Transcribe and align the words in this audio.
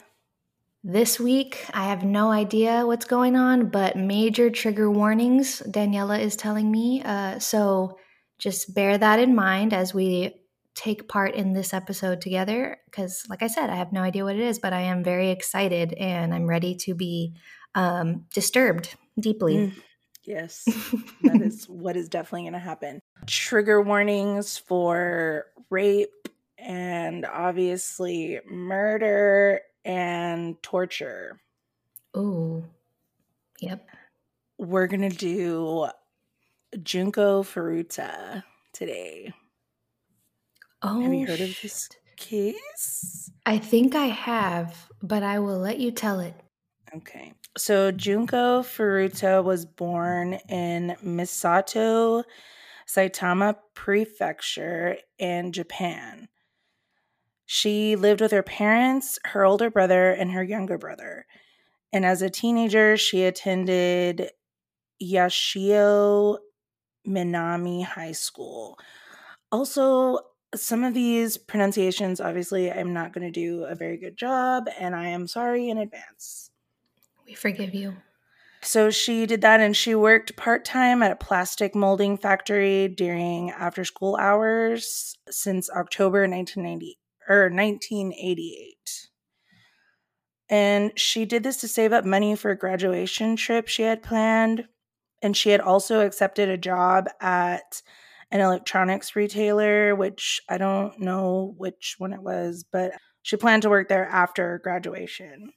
This 0.84 1.20
week, 1.20 1.66
I 1.74 1.86
have 1.86 2.04
no 2.04 2.32
idea 2.32 2.86
what's 2.86 3.06
going 3.06 3.36
on, 3.36 3.70
but 3.70 3.98
major 3.98 4.50
trigger 4.52 4.92
warnings, 4.92 5.62
Daniela 5.66 6.20
is 6.20 6.36
telling 6.36 6.72
me. 6.72 7.02
Uh, 7.04 7.40
so 7.40 7.98
just 8.38 8.76
bear 8.76 8.98
that 8.98 9.20
in 9.20 9.36
mind 9.36 9.74
as 9.74 9.94
we 9.94 10.36
take 10.76 11.08
part 11.08 11.34
in 11.36 11.54
this 11.54 11.74
episode 11.74 12.22
together. 12.22 12.78
Because, 12.86 13.26
like 13.30 13.42
I 13.42 13.48
said, 13.48 13.70
I 13.72 13.76
have 13.76 13.92
no 13.92 14.02
idea 14.02 14.24
what 14.24 14.36
it 14.36 14.42
is, 14.42 14.60
but 14.60 14.74
I 14.74 14.82
am 14.82 15.04
very 15.04 15.32
excited 15.32 15.94
and 15.94 16.34
I'm 16.34 16.48
ready 16.48 16.76
to 16.76 16.94
be 16.94 17.36
um, 17.74 18.26
disturbed 18.34 18.96
deeply. 19.20 19.56
Mm. 19.56 19.74
Yes, 20.26 20.64
that 21.24 21.42
is 21.42 21.66
what 21.70 21.96
is 21.96 22.10
definitely 22.10 22.44
going 22.44 22.54
to 22.54 22.60
happen. 22.60 23.00
Trigger 23.28 23.82
warnings 23.82 24.58
for 24.58 25.46
rape 25.70 26.28
and 26.58 27.26
obviously 27.26 28.40
murder 28.50 29.62
and 29.84 30.62
torture. 30.64 31.40
Oh, 32.16 32.64
yep. 33.60 33.88
We're 34.58 34.88
going 34.88 35.10
to 35.10 35.16
do 35.16 35.90
Junko 36.82 37.44
Furuta 37.44 38.44
today. 38.74 39.32
Oh, 40.82 41.02
have 41.02 41.14
you 41.14 41.28
heard 41.28 41.42
of 41.42 41.56
this 41.62 41.90
case? 42.18 43.30
I 43.46 43.58
think 43.58 43.96
I 43.96 44.06
have, 44.06 44.88
but 45.04 45.24
I 45.24 45.40
will 45.40 45.60
let 45.60 45.80
you 45.80 45.92
tell 45.92 46.20
it. 46.20 46.34
Okay. 46.96 47.34
So 47.58 47.92
Junko 47.92 48.62
Furuta 48.62 49.44
was 49.44 49.66
born 49.66 50.34
in 50.50 50.96
Misato, 51.04 52.24
Saitama 52.88 53.56
Prefecture 53.74 54.98
in 55.18 55.52
Japan. 55.52 56.30
She 57.46 57.96
lived 57.96 58.22
with 58.22 58.32
her 58.32 58.44
parents, 58.44 59.20
her 59.26 59.46
older 59.46 59.70
brother, 59.70 60.12
and 60.12 60.32
her 60.32 60.44
younger 60.44 60.78
brother. 60.78 61.26
And 61.92 62.06
as 62.06 62.22
a 62.22 62.30
teenager, 62.30 62.98
she 62.98 63.24
attended 63.24 64.32
Yashio 65.02 66.38
Minami 67.08 67.84
High 67.84 68.14
School. 68.14 68.80
Also, 69.52 70.20
some 70.56 70.84
of 70.84 70.94
these 70.94 71.38
pronunciations, 71.38 72.22
obviously, 72.22 72.72
I'm 72.72 72.94
not 72.94 73.14
going 73.14 73.32
to 73.32 73.40
do 73.40 73.66
a 73.66 73.76
very 73.76 73.98
good 73.98 74.18
job, 74.18 74.70
and 74.80 74.96
I 74.96 75.10
am 75.10 75.28
sorry 75.28 75.70
in 75.70 75.78
advance. 75.78 76.52
We 77.26 77.34
forgive 77.34 77.74
you. 77.74 77.98
So 78.62 78.90
she 78.90 79.26
did 79.28 79.42
that 79.42 79.60
and 79.60 79.78
she 79.78 79.94
worked 79.94 80.36
part 80.36 80.66
time 80.66 81.04
at 81.04 81.12
a 81.12 81.16
plastic 81.16 81.76
molding 81.76 82.18
factory 82.18 82.88
during 82.88 83.52
after 83.52 83.84
school 83.84 84.16
hours 84.16 85.16
since 85.30 85.70
October 85.70 86.22
1990 86.28 86.98
or 87.30 87.50
1988. 87.50 89.10
And 90.50 90.98
she 90.98 91.26
did 91.26 91.44
this 91.44 91.58
to 91.58 91.68
save 91.68 91.94
up 91.94 92.06
money 92.06 92.36
for 92.36 92.52
a 92.52 92.58
graduation 92.58 93.36
trip 93.36 93.68
she 93.68 93.84
had 93.84 94.04
planned. 94.04 94.68
And 95.22 95.38
she 95.38 95.50
had 95.50 95.62
also 95.62 96.06
accepted 96.06 96.50
a 96.50 96.58
job 96.58 97.08
at 97.22 97.82
an 98.32 98.42
electronics 98.42 99.16
retailer, 99.16 99.96
which 99.96 100.42
I 100.50 100.58
don't 100.58 101.00
know 101.00 101.54
which 101.58 101.96
one 102.00 102.14
it 102.14 102.22
was, 102.22 102.66
but 102.72 102.94
she 103.22 103.38
planned 103.38 103.62
to 103.64 103.70
work 103.70 103.90
there 103.90 104.08
after 104.08 104.60
graduation. 104.64 105.52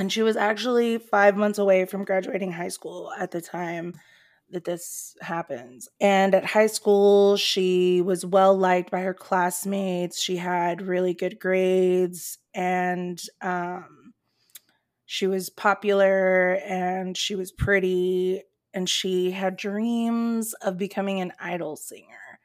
And 0.00 0.10
she 0.10 0.22
was 0.22 0.34
actually 0.34 0.96
five 0.96 1.36
months 1.36 1.58
away 1.58 1.84
from 1.84 2.06
graduating 2.06 2.52
high 2.52 2.68
school 2.68 3.12
at 3.18 3.32
the 3.32 3.42
time 3.42 4.00
that 4.48 4.64
this 4.64 5.14
happens. 5.20 5.90
And 6.00 6.34
at 6.34 6.42
high 6.42 6.68
school, 6.68 7.36
she 7.36 8.00
was 8.00 8.24
well 8.24 8.56
liked 8.56 8.90
by 8.90 9.00
her 9.00 9.12
classmates. 9.12 10.18
She 10.18 10.38
had 10.38 10.80
really 10.80 11.12
good 11.12 11.38
grades 11.38 12.38
and 12.54 13.20
um, 13.42 14.14
she 15.04 15.26
was 15.26 15.50
popular 15.50 16.54
and 16.66 17.14
she 17.14 17.34
was 17.34 17.52
pretty 17.52 18.42
and 18.72 18.88
she 18.88 19.32
had 19.32 19.54
dreams 19.54 20.54
of 20.62 20.78
becoming 20.78 21.20
an 21.20 21.34
idol 21.38 21.76
singer. 21.76 22.40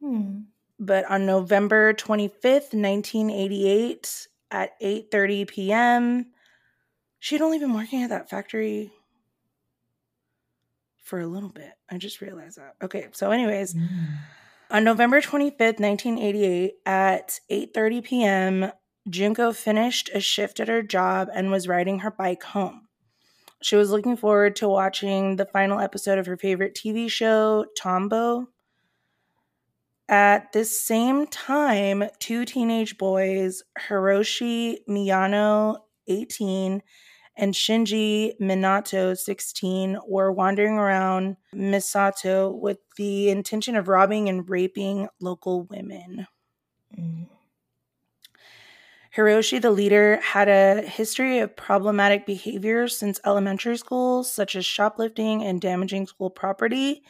Hmm. 0.00 0.42
But 0.78 1.04
on 1.10 1.26
November 1.26 1.94
25th, 1.94 2.74
1988 2.74 4.28
at 4.52 4.80
8:30 4.80 5.48
p.m., 5.48 6.26
She'd 7.26 7.42
only 7.42 7.58
been 7.58 7.74
working 7.74 8.04
at 8.04 8.10
that 8.10 8.30
factory 8.30 8.92
for 11.02 11.18
a 11.18 11.26
little 11.26 11.48
bit. 11.48 11.72
I 11.90 11.98
just 11.98 12.20
realized 12.20 12.56
that. 12.56 12.76
Okay, 12.80 13.08
so 13.10 13.32
anyways, 13.32 13.74
mm. 13.74 13.88
on 14.70 14.84
November 14.84 15.20
25th, 15.20 15.80
1988 15.80 16.74
at 16.86 17.40
8:30 17.50 18.04
p.m., 18.04 18.72
Junko 19.10 19.52
finished 19.52 20.08
a 20.14 20.20
shift 20.20 20.60
at 20.60 20.68
her 20.68 20.82
job 20.82 21.28
and 21.34 21.50
was 21.50 21.66
riding 21.66 21.98
her 21.98 22.12
bike 22.12 22.44
home. 22.44 22.86
She 23.60 23.74
was 23.74 23.90
looking 23.90 24.16
forward 24.16 24.54
to 24.54 24.68
watching 24.68 25.34
the 25.34 25.46
final 25.46 25.80
episode 25.80 26.18
of 26.20 26.26
her 26.26 26.36
favorite 26.36 26.76
TV 26.76 27.10
show, 27.10 27.66
Tombo. 27.76 28.50
At 30.08 30.52
this 30.52 30.80
same 30.80 31.26
time, 31.26 32.04
two 32.20 32.44
teenage 32.44 32.98
boys, 32.98 33.64
Hiroshi 33.88 34.76
Miyano, 34.88 35.78
18, 36.06 36.82
and 37.36 37.52
Shinji 37.52 38.32
Minato, 38.40 39.16
16, 39.16 39.98
were 40.06 40.32
wandering 40.32 40.74
around 40.74 41.36
Misato 41.54 42.58
with 42.58 42.78
the 42.96 43.28
intention 43.28 43.76
of 43.76 43.88
robbing 43.88 44.28
and 44.28 44.48
raping 44.48 45.08
local 45.20 45.64
women. 45.64 46.26
Mm. 46.98 47.26
Hiroshi, 49.16 49.60
the 49.60 49.70
leader, 49.70 50.18
had 50.22 50.48
a 50.48 50.82
history 50.82 51.38
of 51.38 51.56
problematic 51.56 52.26
behavior 52.26 52.86
since 52.86 53.18
elementary 53.24 53.78
school, 53.78 54.22
such 54.22 54.54
as 54.54 54.66
shoplifting 54.66 55.42
and 55.42 55.60
damaging 55.60 56.06
school 56.06 56.28
property. 56.28 57.02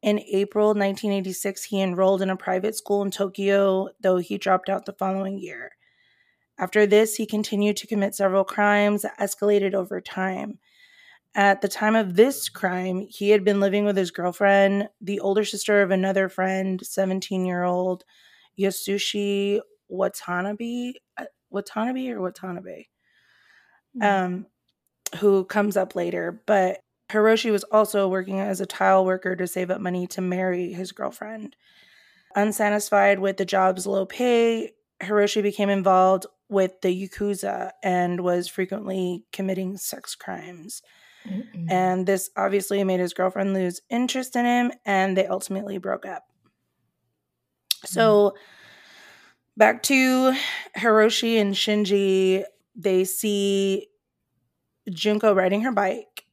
In 0.00 0.20
April 0.20 0.68
1986, 0.68 1.64
he 1.64 1.80
enrolled 1.80 2.22
in 2.22 2.30
a 2.30 2.36
private 2.36 2.76
school 2.76 3.02
in 3.02 3.10
Tokyo, 3.10 3.88
though 4.00 4.18
he 4.18 4.38
dropped 4.38 4.68
out 4.68 4.86
the 4.86 4.92
following 4.92 5.38
year. 5.38 5.72
After 6.58 6.86
this, 6.86 7.16
he 7.16 7.26
continued 7.26 7.76
to 7.78 7.86
commit 7.86 8.14
several 8.14 8.44
crimes 8.44 9.02
that 9.02 9.18
escalated 9.18 9.74
over 9.74 10.00
time. 10.00 10.58
At 11.34 11.62
the 11.62 11.68
time 11.68 11.96
of 11.96 12.14
this 12.14 12.48
crime, 12.48 13.06
he 13.10 13.30
had 13.30 13.44
been 13.44 13.58
living 13.58 13.84
with 13.84 13.96
his 13.96 14.12
girlfriend, 14.12 14.88
the 15.00 15.18
older 15.18 15.44
sister 15.44 15.82
of 15.82 15.90
another 15.90 16.28
friend, 16.28 16.80
17 16.84 17.44
year 17.44 17.64
old 17.64 18.04
Yasushi 18.58 19.60
Watanabe, 19.88 20.92
uh, 21.18 21.24
Watanabe 21.50 22.10
or 22.10 22.20
Watanabe, 22.20 22.84
hmm. 23.94 24.02
um, 24.02 24.46
who 25.18 25.44
comes 25.44 25.76
up 25.76 25.96
later. 25.96 26.40
But 26.46 26.78
Hiroshi 27.10 27.50
was 27.50 27.64
also 27.64 28.08
working 28.08 28.38
as 28.38 28.60
a 28.60 28.66
tile 28.66 29.04
worker 29.04 29.34
to 29.34 29.46
save 29.48 29.70
up 29.70 29.80
money 29.80 30.06
to 30.08 30.20
marry 30.20 30.72
his 30.72 30.92
girlfriend. 30.92 31.56
Unsatisfied 32.36 33.18
with 33.18 33.36
the 33.36 33.44
job's 33.44 33.86
low 33.86 34.06
pay, 34.06 34.72
Hiroshi 35.02 35.42
became 35.42 35.68
involved 35.68 36.26
with 36.48 36.80
the 36.82 37.08
Yakuza 37.08 37.70
and 37.82 38.20
was 38.20 38.48
frequently 38.48 39.24
committing 39.32 39.76
sex 39.76 40.14
crimes. 40.14 40.82
Mm-mm. 41.28 41.70
And 41.70 42.06
this 42.06 42.30
obviously 42.36 42.82
made 42.84 43.00
his 43.00 43.14
girlfriend 43.14 43.54
lose 43.54 43.80
interest 43.88 44.36
in 44.36 44.44
him, 44.44 44.72
and 44.84 45.16
they 45.16 45.26
ultimately 45.26 45.78
broke 45.78 46.04
up. 46.04 46.24
So, 47.84 48.30
mm. 48.30 48.32
back 49.56 49.82
to 49.84 50.34
Hiroshi 50.76 51.40
and 51.40 51.54
Shinji, 51.54 52.44
they 52.76 53.04
see 53.04 53.88
Junko 54.90 55.34
riding 55.34 55.62
her 55.62 55.72
bike, 55.72 56.24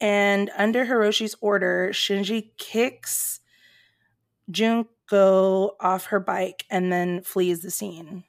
and 0.00 0.50
under 0.56 0.86
Hiroshi's 0.86 1.36
order, 1.40 1.90
Shinji 1.92 2.50
kicks 2.58 3.40
Junko 4.50 5.76
off 5.80 6.06
her 6.06 6.20
bike 6.20 6.64
and 6.70 6.92
then 6.92 7.22
flees 7.22 7.60
the 7.60 7.70
scene. 7.70 8.24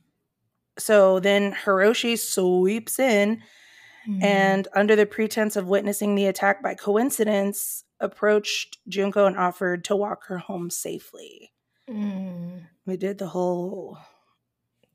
So 0.78 1.20
then 1.20 1.54
Hiroshi 1.54 2.18
sweeps 2.18 3.00
in 3.00 3.42
mm. 4.08 4.24
and, 4.24 4.68
under 4.74 4.96
the 4.96 5.06
pretense 5.06 5.56
of 5.56 5.68
witnessing 5.68 6.16
the 6.16 6.26
attack 6.26 6.64
by 6.64 6.76
coincidence, 6.76 7.84
approached 8.00 8.78
Junko 8.88 9.26
and 9.26 9.38
offered 9.38 9.84
to 9.86 9.96
walk 9.96 10.26
her 10.28 10.38
home 10.38 10.70
safely. 10.70 11.52
Mm. 11.90 12.68
We 12.86 12.98
did 12.98 13.18
the 13.18 13.28
whole. 13.28 13.98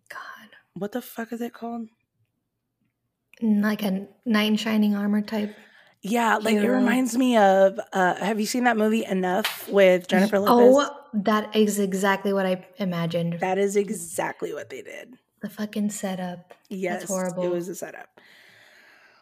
God. 0.08 0.48
What 0.74 0.92
the 0.92 1.02
fuck 1.02 1.32
is 1.32 1.40
it 1.40 1.52
called? 1.52 1.88
Like 3.42 3.82
a 3.82 4.06
knight 4.24 4.50
in 4.50 4.56
shining 4.56 4.94
armor 4.94 5.20
type. 5.20 5.54
Yeah, 6.02 6.36
like 6.36 6.54
hero. 6.54 6.74
it 6.74 6.80
reminds 6.80 7.16
me 7.16 7.36
of. 7.36 7.78
Uh, 7.92 8.14
have 8.14 8.38
you 8.40 8.46
seen 8.46 8.64
that 8.64 8.76
movie 8.76 9.04
Enough 9.04 9.68
with 9.68 10.08
Jennifer 10.08 10.38
Lopez? 10.38 10.88
Oh, 10.88 11.20
that 11.24 11.54
is 11.56 11.78
exactly 11.78 12.32
what 12.32 12.46
I 12.46 12.66
imagined. 12.78 13.40
That 13.40 13.58
is 13.58 13.76
exactly 13.76 14.52
what 14.52 14.70
they 14.70 14.82
did. 14.82 15.14
The 15.42 15.50
fucking 15.50 15.90
setup. 15.90 16.54
Yes, 16.68 17.00
That's 17.00 17.10
horrible. 17.10 17.44
It 17.44 17.50
was 17.50 17.68
a 17.68 17.74
setup. 17.74 18.20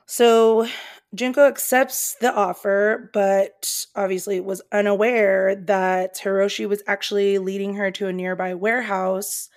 So 0.07 0.67
Junko 1.15 1.47
accepts 1.47 2.17
the 2.21 2.33
offer, 2.33 3.11
but 3.13 3.87
obviously 3.97 4.41
was 4.41 4.63
unaware 4.73 5.57
that 5.57 6.17
Hiroshi 6.17 6.69
was 6.69 6.83
actually 6.87 7.39
leading 7.39 7.75
her 7.75 7.91
to 7.93 8.07
a 8.07 8.13
nearby 8.13 8.55
warehouse 8.55 9.49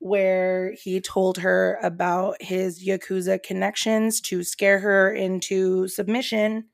where 0.00 0.72
he 0.72 1.00
told 1.00 1.38
her 1.38 1.78
about 1.82 2.40
his 2.40 2.84
Yakuza 2.84 3.42
connections 3.42 4.20
to 4.20 4.44
scare 4.44 4.78
her 4.78 5.12
into 5.12 5.88
submission, 5.88 6.66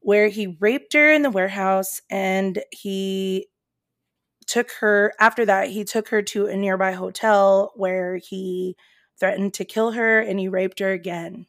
where 0.00 0.28
he 0.28 0.56
raped 0.60 0.92
her 0.92 1.12
in 1.12 1.22
the 1.22 1.30
warehouse 1.30 2.00
and 2.08 2.62
he 2.70 3.48
took 4.46 4.70
her, 4.80 5.12
after 5.18 5.44
that, 5.44 5.68
he 5.68 5.84
took 5.84 6.08
her 6.08 6.22
to 6.22 6.46
a 6.46 6.56
nearby 6.56 6.92
hotel 6.92 7.72
where 7.74 8.16
he 8.16 8.76
threatened 9.18 9.54
to 9.54 9.64
kill 9.64 9.92
her 9.92 10.20
and 10.20 10.38
he 10.38 10.48
raped 10.48 10.78
her 10.78 10.92
again. 10.92 11.46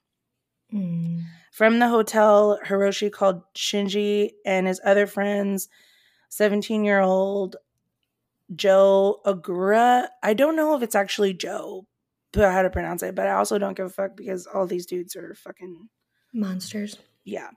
Mm. 0.74 1.24
From 1.52 1.80
the 1.80 1.88
hotel, 1.88 2.60
Hiroshi 2.66 3.12
called 3.12 3.42
Shinji 3.56 4.32
and 4.46 4.68
his 4.68 4.82
other 4.84 5.08
friends, 5.08 5.70
17 6.30 6.84
year 6.84 7.00
old 7.00 7.56
Joe 8.56 9.20
Agura. 9.26 10.08
I 10.24 10.34
don't 10.34 10.56
know 10.56 10.76
if 10.76 10.84
it's 10.84 10.96
actually 10.96 11.34
Joe, 11.34 11.88
but 12.32 12.52
how 12.52 12.62
to 12.62 12.70
pronounce 12.70 13.04
it, 13.04 13.16
but 13.16 13.28
I 13.28 13.34
also 13.34 13.58
don't 13.58 13.76
give 13.76 13.88
a 13.88 13.90
fuck 13.90 14.16
because 14.16 14.46
all 14.48 14.68
these 14.68 14.86
dudes 14.86 15.16
are 15.16 15.34
fucking 15.34 15.90
monsters. 16.34 16.98
Yeah. 17.24 17.50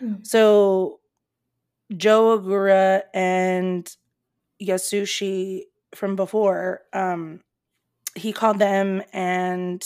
Mm. 0.00 0.26
So 0.26 1.00
Joe 1.96 2.38
Agura 2.38 3.02
and 3.14 3.94
Yasushi 4.62 5.62
from 5.94 6.16
before, 6.16 6.82
um, 6.92 7.40
he 8.14 8.32
called 8.32 8.58
them 8.58 9.02
and 9.12 9.84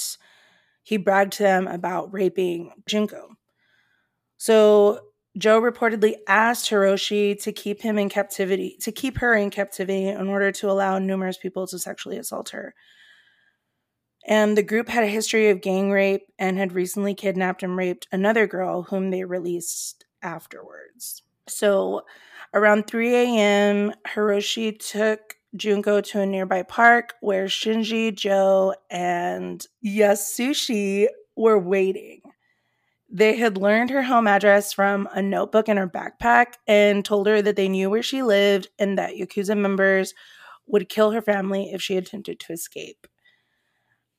he 0.82 0.96
bragged 0.96 1.34
to 1.34 1.42
them 1.42 1.69
about 1.69 2.12
raping 2.12 2.72
Junko. 2.86 3.36
So 4.36 5.00
Joe 5.38 5.60
reportedly 5.60 6.16
asked 6.26 6.69
Hiroshi 6.70 7.40
to 7.42 7.52
keep 7.52 7.80
him 7.80 7.98
in 7.98 8.08
captivity, 8.08 8.76
to 8.80 8.92
keep 8.92 9.19
her 9.19 9.34
in 9.34 9.50
captivity 9.50 10.08
in 10.08 10.28
order 10.28 10.52
to 10.52 10.70
allow 10.70 10.98
numerous 10.98 11.38
people 11.38 11.66
to 11.69 11.78
sexually 11.78 12.19
assault 12.19 12.50
her. 12.50 12.74
And 14.26 14.56
the 14.56 14.62
group 14.62 14.88
had 14.88 15.04
a 15.04 15.08
history 15.08 15.48
of 15.50 15.62
gang 15.62 15.90
rape 15.90 16.26
and 16.38 16.58
had 16.58 16.72
recently 16.72 17.14
kidnapped 17.14 17.62
and 17.62 17.76
raped 17.76 18.06
another 18.12 18.46
girl 18.46 18.82
whom 18.82 19.10
they 19.10 19.24
released 19.24 20.04
afterwards. 20.22 21.22
So 21.48 22.02
around 22.54 22.87
3 22.87 23.14
a.m., 23.14 23.93
Hiroshi 24.06 24.78
took 24.78 25.37
Junko 25.56 26.00
to 26.00 26.20
a 26.20 26.26
nearby 26.26 26.62
park 26.62 27.14
where 27.20 27.46
Shinji, 27.46 28.14
Joe, 28.14 28.75
and 28.90 29.64
Yasushi 29.84 31.06
were 31.37 31.58
waiting. 31.58 32.20
They 33.10 33.37
had 33.37 33.58
learned 33.58 33.90
her 33.90 34.02
home 34.02 34.26
address 34.26 34.72
from 34.72 35.06
a 35.12 35.20
notebook 35.20 35.69
in 35.69 35.76
her 35.76 35.88
backpack 35.88 36.54
and 36.66 37.04
told 37.04 37.26
her 37.26 37.43
that 37.43 37.56
they 37.56 37.69
knew 37.69 37.90
where 37.90 38.02
she 38.02 38.22
lived 38.22 38.69
and 38.78 38.96
that 38.96 39.14
Yakuza 39.14 39.56
members 39.56 40.14
would 40.66 40.88
kill 40.88 41.10
her 41.10 41.20
family 41.20 41.70
if 41.72 41.82
she 41.82 41.96
attempted 41.96 42.40
to 42.40 42.55
escape. 42.55 43.06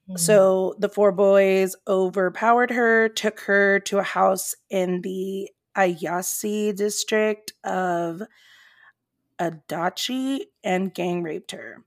Mm. 0.09 0.19
So 0.19 0.75
the 0.77 0.89
four 0.89 1.11
boys 1.11 1.75
overpowered 1.87 2.69
her, 2.69 3.09
took 3.09 3.39
her 3.41 3.79
to 3.81 3.97
a 3.97 4.03
house 4.03 4.53
in 4.69 5.01
the 5.01 5.49
Ayase 5.75 6.75
district 6.75 7.53
of 7.63 8.21
Adachi, 9.39 10.41
and 10.63 10.93
gang 10.93 11.23
raped 11.23 11.51
her. 11.51 11.83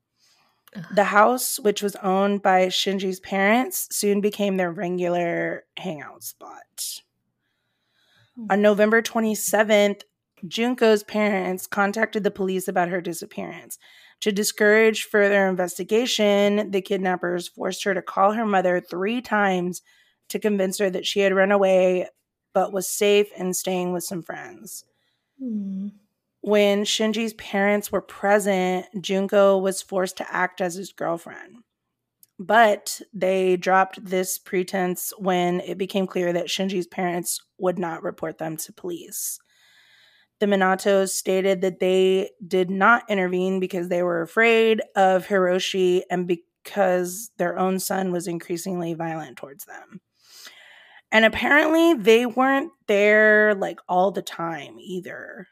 The 0.95 1.05
house, 1.05 1.59
which 1.59 1.83
was 1.83 1.97
owned 1.97 2.43
by 2.43 2.67
Shinji's 2.67 3.21
parents, 3.21 3.89
soon 3.91 4.21
became 4.21 4.57
their 4.57 4.71
regular 4.71 5.65
hangout 5.79 6.23
spot. 6.23 7.01
Hmm. 8.35 8.47
On 8.51 8.63
November 8.63 9.01
27th, 9.01 10.03
Junko's 10.47 11.03
parents 11.03 11.67
contacted 11.67 12.25
the 12.25 12.31
police 12.31 12.69
about 12.69 12.89
her 12.89 13.01
disappearance. 13.01 13.79
To 14.21 14.33
discourage 14.33 15.05
further 15.05 15.47
investigation, 15.47 16.71
the 16.71 16.83
kidnappers 16.83 17.49
forced 17.49 17.85
her 17.85 17.95
to 17.95 18.03
call 18.03 18.33
her 18.33 18.47
mother 18.47 18.81
three 18.81 19.23
times 19.23 19.83
to 20.29 20.39
convince 20.39 20.79
her 20.79 20.91
that 20.91 21.07
she 21.07 21.21
had 21.21 21.35
run 21.35 21.53
away 21.53 22.09
but 22.57 22.73
was 22.73 22.89
safe 22.89 23.29
and 23.37 23.55
staying 23.55 23.93
with 23.93 24.03
some 24.03 24.23
friends. 24.23 24.83
Mm. 25.39 25.93
When 26.41 26.85
Shinji's 26.85 27.35
parents 27.35 27.93
were 27.93 28.01
present, 28.01 28.87
Junko 28.99 29.59
was 29.59 29.83
forced 29.83 30.17
to 30.17 30.35
act 30.35 30.63
as 30.63 30.75
his 30.75 30.91
girlfriend. 30.91 31.57
But 32.39 33.03
they 33.13 33.59
dropped 33.59 34.03
this 34.03 34.39
pretense 34.39 35.13
when 35.19 35.61
it 35.61 35.77
became 35.77 36.07
clear 36.07 36.33
that 36.33 36.47
Shinji's 36.47 36.87
parents 36.87 37.43
would 37.59 37.79
not 37.79 38.03
report 38.03 38.39
them 38.39 38.57
to 38.57 38.73
police. 38.73 39.39
The 40.41 40.47
Minatos 40.47 41.11
stated 41.11 41.61
that 41.61 41.79
they 41.79 42.31
did 42.49 42.71
not 42.71 43.03
intervene 43.11 43.61
because 43.61 43.91
they 43.91 44.03
were 44.03 44.23
afraid 44.23 44.81
of 44.97 45.27
Hiroshi 45.27 46.05
and 46.11 46.27
because 46.27 47.33
their 47.37 47.59
own 47.59 47.81
son 47.81 48.13
was 48.13 48.27
increasingly 48.27 48.95
violent 48.95 49.37
towards 49.37 49.67
them. 49.67 50.01
And 51.13 51.25
apparently, 51.25 51.95
they 51.95 52.27
weren't 52.27 52.73
there 52.89 53.55
like 53.55 53.81
all 53.89 54.11
the 54.11 54.23
time 54.23 54.77
either. 54.79 55.47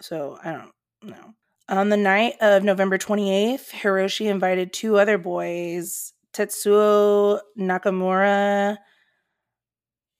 So 0.00 0.38
I 0.42 0.52
don't 0.52 0.72
know. 1.02 1.34
On 1.68 1.88
the 1.88 1.96
night 1.96 2.34
of 2.40 2.62
November 2.62 2.96
28th, 2.96 3.70
Hiroshi 3.70 4.26
invited 4.26 4.72
two 4.72 4.98
other 4.98 5.18
boys, 5.18 6.12
Tetsuo 6.32 7.40
Nakamura 7.58 8.76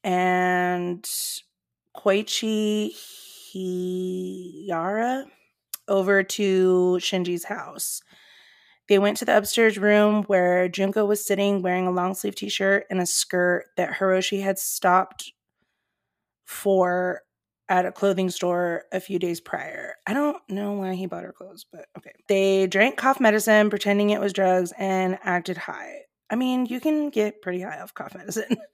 and 0.02 1.04
Koichi 1.96 2.90
Hiyara, 3.54 5.26
over 5.86 6.22
to 6.24 6.98
Shinji's 7.00 7.44
house. 7.44 8.02
They 8.88 8.98
went 8.98 9.16
to 9.18 9.24
the 9.24 9.36
upstairs 9.36 9.78
room 9.78 10.22
where 10.24 10.68
Junko 10.68 11.04
was 11.04 11.26
sitting 11.26 11.62
wearing 11.62 11.86
a 11.86 11.92
long 11.92 12.14
sleeve 12.14 12.36
t 12.36 12.48
shirt 12.48 12.86
and 12.90 13.00
a 13.00 13.06
skirt 13.06 13.66
that 13.76 13.94
Hiroshi 13.94 14.42
had 14.42 14.58
stopped 14.58 15.32
for 16.44 17.22
at 17.68 17.84
a 17.84 17.92
clothing 17.92 18.30
store 18.30 18.84
a 18.92 19.00
few 19.00 19.18
days 19.18 19.40
prior. 19.40 19.94
I 20.06 20.14
don't 20.14 20.36
know 20.48 20.74
why 20.74 20.94
he 20.94 21.06
bought 21.06 21.24
her 21.24 21.32
clothes, 21.32 21.66
but 21.70 21.86
okay. 21.98 22.12
They 22.28 22.68
drank 22.68 22.96
cough 22.96 23.18
medicine, 23.18 23.70
pretending 23.70 24.10
it 24.10 24.20
was 24.20 24.32
drugs, 24.32 24.72
and 24.78 25.18
acted 25.22 25.56
high. 25.56 26.02
I 26.30 26.36
mean, 26.36 26.66
you 26.66 26.80
can 26.80 27.10
get 27.10 27.42
pretty 27.42 27.60
high 27.62 27.80
off 27.80 27.94
cough 27.94 28.14
medicine. 28.14 28.56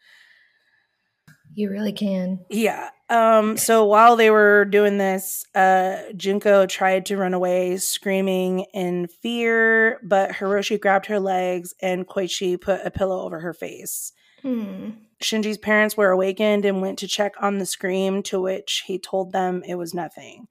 You 1.54 1.70
really 1.70 1.92
can. 1.92 2.40
Yeah. 2.48 2.90
Um, 3.10 3.58
so 3.58 3.84
while 3.84 4.16
they 4.16 4.30
were 4.30 4.64
doing 4.64 4.96
this, 4.96 5.44
uh, 5.54 5.98
Junko 6.16 6.66
tried 6.66 7.06
to 7.06 7.16
run 7.18 7.34
away, 7.34 7.76
screaming 7.76 8.66
in 8.72 9.06
fear, 9.06 10.00
but 10.02 10.30
Hiroshi 10.30 10.80
grabbed 10.80 11.06
her 11.06 11.20
legs 11.20 11.74
and 11.82 12.06
Koichi 12.06 12.58
put 12.58 12.80
a 12.84 12.90
pillow 12.90 13.20
over 13.22 13.40
her 13.40 13.52
face. 13.52 14.12
Hmm. 14.40 14.90
Shinji's 15.22 15.58
parents 15.58 15.96
were 15.96 16.10
awakened 16.10 16.64
and 16.64 16.80
went 16.80 16.98
to 17.00 17.06
check 17.06 17.34
on 17.40 17.58
the 17.58 17.66
scream, 17.66 18.22
to 18.24 18.40
which 18.40 18.84
he 18.86 18.98
told 18.98 19.32
them 19.32 19.62
it 19.66 19.76
was 19.76 19.94
nothing. 19.94 20.48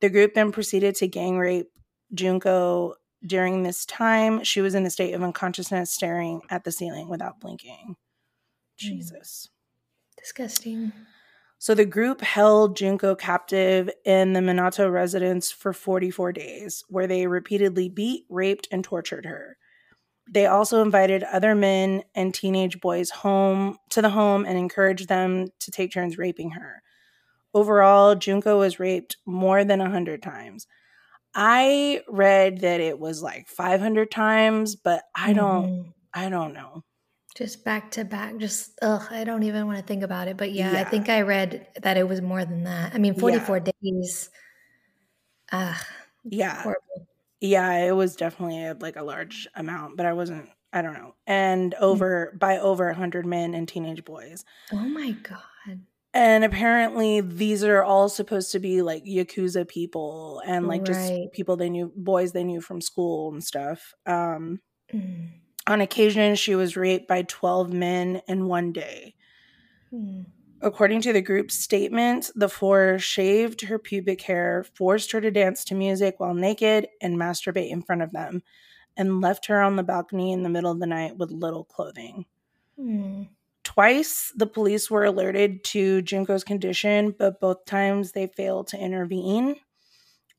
The 0.00 0.08
group 0.08 0.34
then 0.34 0.52
proceeded 0.52 0.94
to 0.96 1.06
gang 1.06 1.38
rape 1.38 1.68
Junko. 2.14 2.94
During 3.24 3.62
this 3.62 3.84
time, 3.84 4.42
she 4.44 4.62
was 4.62 4.74
in 4.74 4.86
a 4.86 4.90
state 4.90 5.12
of 5.12 5.22
unconsciousness, 5.22 5.92
staring 5.92 6.40
at 6.48 6.64
the 6.64 6.72
ceiling 6.72 7.10
without 7.10 7.38
blinking. 7.38 7.96
Jesus. 8.78 9.50
Disgusting. 10.20 10.92
So 11.58 11.74
the 11.74 11.84
group 11.84 12.22
held 12.22 12.76
Junko 12.76 13.14
captive 13.14 13.90
in 14.04 14.32
the 14.32 14.40
Minato 14.40 14.90
residence 14.90 15.50
for 15.50 15.72
44 15.72 16.32
days, 16.32 16.84
where 16.88 17.06
they 17.06 17.26
repeatedly 17.26 17.88
beat, 17.88 18.24
raped, 18.30 18.66
and 18.70 18.82
tortured 18.82 19.26
her. 19.26 19.58
They 20.30 20.46
also 20.46 20.80
invited 20.80 21.22
other 21.24 21.54
men 21.54 22.04
and 22.14 22.32
teenage 22.32 22.80
boys 22.80 23.10
home 23.10 23.76
to 23.90 24.00
the 24.00 24.10
home 24.10 24.46
and 24.46 24.56
encouraged 24.56 25.08
them 25.08 25.48
to 25.58 25.70
take 25.70 25.92
turns 25.92 26.16
raping 26.16 26.52
her. 26.52 26.82
Overall, 27.52 28.14
Junko 28.14 28.58
was 28.58 28.78
raped 28.78 29.16
more 29.26 29.64
than 29.64 29.80
100 29.80 30.22
times. 30.22 30.66
I 31.34 32.02
read 32.08 32.60
that 32.60 32.80
it 32.80 32.98
was 32.98 33.22
like 33.22 33.48
500 33.48 34.10
times, 34.10 34.76
but 34.76 35.02
I 35.14 35.32
don't 35.32 35.66
mm-hmm. 35.66 35.90
I 36.12 36.28
don't 36.28 36.54
know. 36.54 36.84
Just 37.36 37.64
back 37.64 37.92
to 37.92 38.04
back. 38.04 38.36
Just 38.38 38.78
ugh, 38.82 39.06
I 39.10 39.24
don't 39.24 39.44
even 39.44 39.66
want 39.66 39.78
to 39.78 39.84
think 39.84 40.02
about 40.02 40.28
it. 40.28 40.36
But 40.36 40.52
yeah, 40.52 40.72
yeah. 40.72 40.80
I 40.80 40.84
think 40.84 41.08
I 41.08 41.22
read 41.22 41.66
that 41.82 41.96
it 41.96 42.08
was 42.08 42.20
more 42.20 42.44
than 42.44 42.64
that. 42.64 42.94
I 42.94 42.98
mean, 42.98 43.14
44 43.14 43.56
yeah. 43.56 43.72
days. 43.82 44.30
Ah, 45.52 45.86
yeah. 46.24 46.62
Horrible. 46.62 47.06
Yeah, 47.40 47.84
it 47.84 47.92
was 47.92 48.16
definitely 48.16 48.64
a, 48.64 48.76
like 48.78 48.96
a 48.96 49.02
large 49.02 49.48
amount, 49.54 49.96
but 49.96 50.06
I 50.06 50.12
wasn't. 50.12 50.48
I 50.72 50.82
don't 50.82 50.94
know. 50.94 51.14
And 51.26 51.74
mm. 51.74 51.80
over 51.80 52.36
by 52.38 52.58
over 52.58 52.88
a 52.88 52.94
hundred 52.94 53.26
men 53.26 53.54
and 53.54 53.66
teenage 53.66 54.04
boys. 54.04 54.44
Oh 54.72 54.76
my 54.76 55.12
god. 55.12 55.38
And 56.12 56.42
apparently, 56.42 57.20
these 57.20 57.62
are 57.62 57.84
all 57.84 58.08
supposed 58.08 58.50
to 58.52 58.58
be 58.58 58.82
like 58.82 59.04
yakuza 59.04 59.66
people 59.68 60.42
and 60.44 60.66
like 60.66 60.80
right. 60.80 60.86
just 60.86 61.32
people 61.32 61.56
they 61.56 61.70
knew, 61.70 61.92
boys 61.94 62.32
they 62.32 62.42
knew 62.42 62.60
from 62.60 62.80
school 62.80 63.32
and 63.32 63.44
stuff. 63.44 63.94
Um, 64.06 64.58
mm. 64.92 65.28
On 65.70 65.80
occasion, 65.80 66.34
she 66.34 66.56
was 66.56 66.76
raped 66.76 67.06
by 67.06 67.22
12 67.22 67.72
men 67.72 68.22
in 68.26 68.48
one 68.48 68.72
day. 68.72 69.14
Hmm. 69.90 70.22
According 70.60 71.02
to 71.02 71.12
the 71.12 71.22
group's 71.22 71.54
statement, 71.54 72.28
the 72.34 72.48
four 72.48 72.98
shaved 72.98 73.60
her 73.60 73.78
pubic 73.78 74.20
hair, 74.22 74.66
forced 74.74 75.12
her 75.12 75.20
to 75.20 75.30
dance 75.30 75.64
to 75.66 75.76
music 75.76 76.18
while 76.18 76.34
naked, 76.34 76.88
and 77.00 77.16
masturbate 77.16 77.70
in 77.70 77.82
front 77.82 78.02
of 78.02 78.10
them, 78.10 78.42
and 78.96 79.20
left 79.20 79.46
her 79.46 79.62
on 79.62 79.76
the 79.76 79.84
balcony 79.84 80.32
in 80.32 80.42
the 80.42 80.48
middle 80.48 80.72
of 80.72 80.80
the 80.80 80.88
night 80.88 81.16
with 81.16 81.30
little 81.30 81.62
clothing. 81.62 82.26
Hmm. 82.76 83.22
Twice, 83.62 84.32
the 84.34 84.48
police 84.48 84.90
were 84.90 85.04
alerted 85.04 85.62
to 85.66 86.02
Junko's 86.02 86.42
condition, 86.42 87.14
but 87.16 87.38
both 87.38 87.64
times 87.64 88.10
they 88.10 88.26
failed 88.26 88.66
to 88.68 88.76
intervene. 88.76 89.54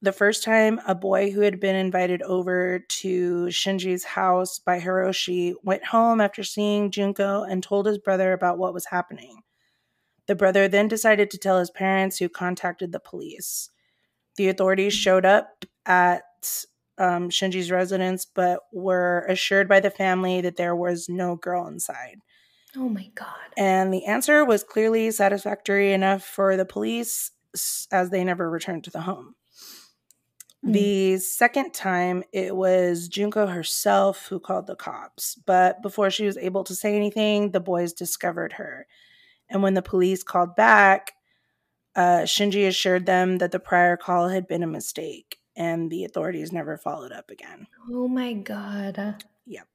The 0.03 0.11
first 0.11 0.43
time, 0.43 0.81
a 0.87 0.95
boy 0.95 1.29
who 1.29 1.41
had 1.41 1.59
been 1.59 1.75
invited 1.75 2.23
over 2.23 2.79
to 2.79 3.45
Shinji's 3.45 4.03
house 4.03 4.57
by 4.57 4.79
Hiroshi 4.79 5.53
went 5.61 5.85
home 5.85 6.19
after 6.19 6.43
seeing 6.43 6.89
Junko 6.89 7.43
and 7.43 7.61
told 7.61 7.85
his 7.85 7.99
brother 7.99 8.33
about 8.33 8.57
what 8.57 8.73
was 8.73 8.87
happening. 8.87 9.41
The 10.25 10.35
brother 10.35 10.67
then 10.67 10.87
decided 10.87 11.29
to 11.31 11.37
tell 11.37 11.59
his 11.59 11.69
parents, 11.69 12.17
who 12.17 12.29
contacted 12.29 12.91
the 12.91 12.99
police. 12.99 13.69
The 14.37 14.49
authorities 14.49 14.93
showed 14.93 15.25
up 15.25 15.65
at 15.85 16.23
um, 16.97 17.29
Shinji's 17.29 17.69
residence, 17.69 18.25
but 18.25 18.61
were 18.71 19.25
assured 19.29 19.67
by 19.67 19.81
the 19.81 19.91
family 19.91 20.41
that 20.41 20.55
there 20.55 20.75
was 20.75 21.09
no 21.09 21.35
girl 21.35 21.67
inside. 21.67 22.21
Oh 22.75 22.89
my 22.89 23.11
God. 23.13 23.27
And 23.57 23.93
the 23.93 24.05
answer 24.05 24.45
was 24.45 24.63
clearly 24.63 25.11
satisfactory 25.11 25.93
enough 25.93 26.23
for 26.23 26.57
the 26.57 26.65
police, 26.65 27.31
as 27.91 28.09
they 28.09 28.23
never 28.23 28.49
returned 28.49 28.85
to 28.85 28.89
the 28.89 29.01
home. 29.01 29.35
Hmm. 30.63 30.71
The 30.71 31.17
second 31.17 31.73
time, 31.73 32.23
it 32.31 32.55
was 32.55 33.07
Junko 33.07 33.47
herself 33.47 34.27
who 34.27 34.39
called 34.39 34.67
the 34.67 34.75
cops. 34.75 35.35
But 35.35 35.81
before 35.81 36.11
she 36.11 36.25
was 36.25 36.37
able 36.37 36.63
to 36.65 36.75
say 36.75 36.95
anything, 36.95 37.51
the 37.51 37.59
boys 37.59 37.93
discovered 37.93 38.53
her. 38.53 38.87
And 39.49 39.63
when 39.63 39.73
the 39.73 39.81
police 39.81 40.23
called 40.23 40.55
back, 40.55 41.13
uh, 41.95 42.21
Shinji 42.21 42.67
assured 42.67 43.05
them 43.05 43.39
that 43.39 43.51
the 43.51 43.59
prior 43.59 43.97
call 43.97 44.29
had 44.29 44.47
been 44.47 44.63
a 44.63 44.67
mistake, 44.67 45.39
and 45.55 45.89
the 45.89 46.05
authorities 46.05 46.53
never 46.53 46.77
followed 46.77 47.11
up 47.11 47.29
again. 47.29 47.67
Oh 47.91 48.07
my 48.07 48.33
God. 48.33 49.23
Yep. 49.45 49.67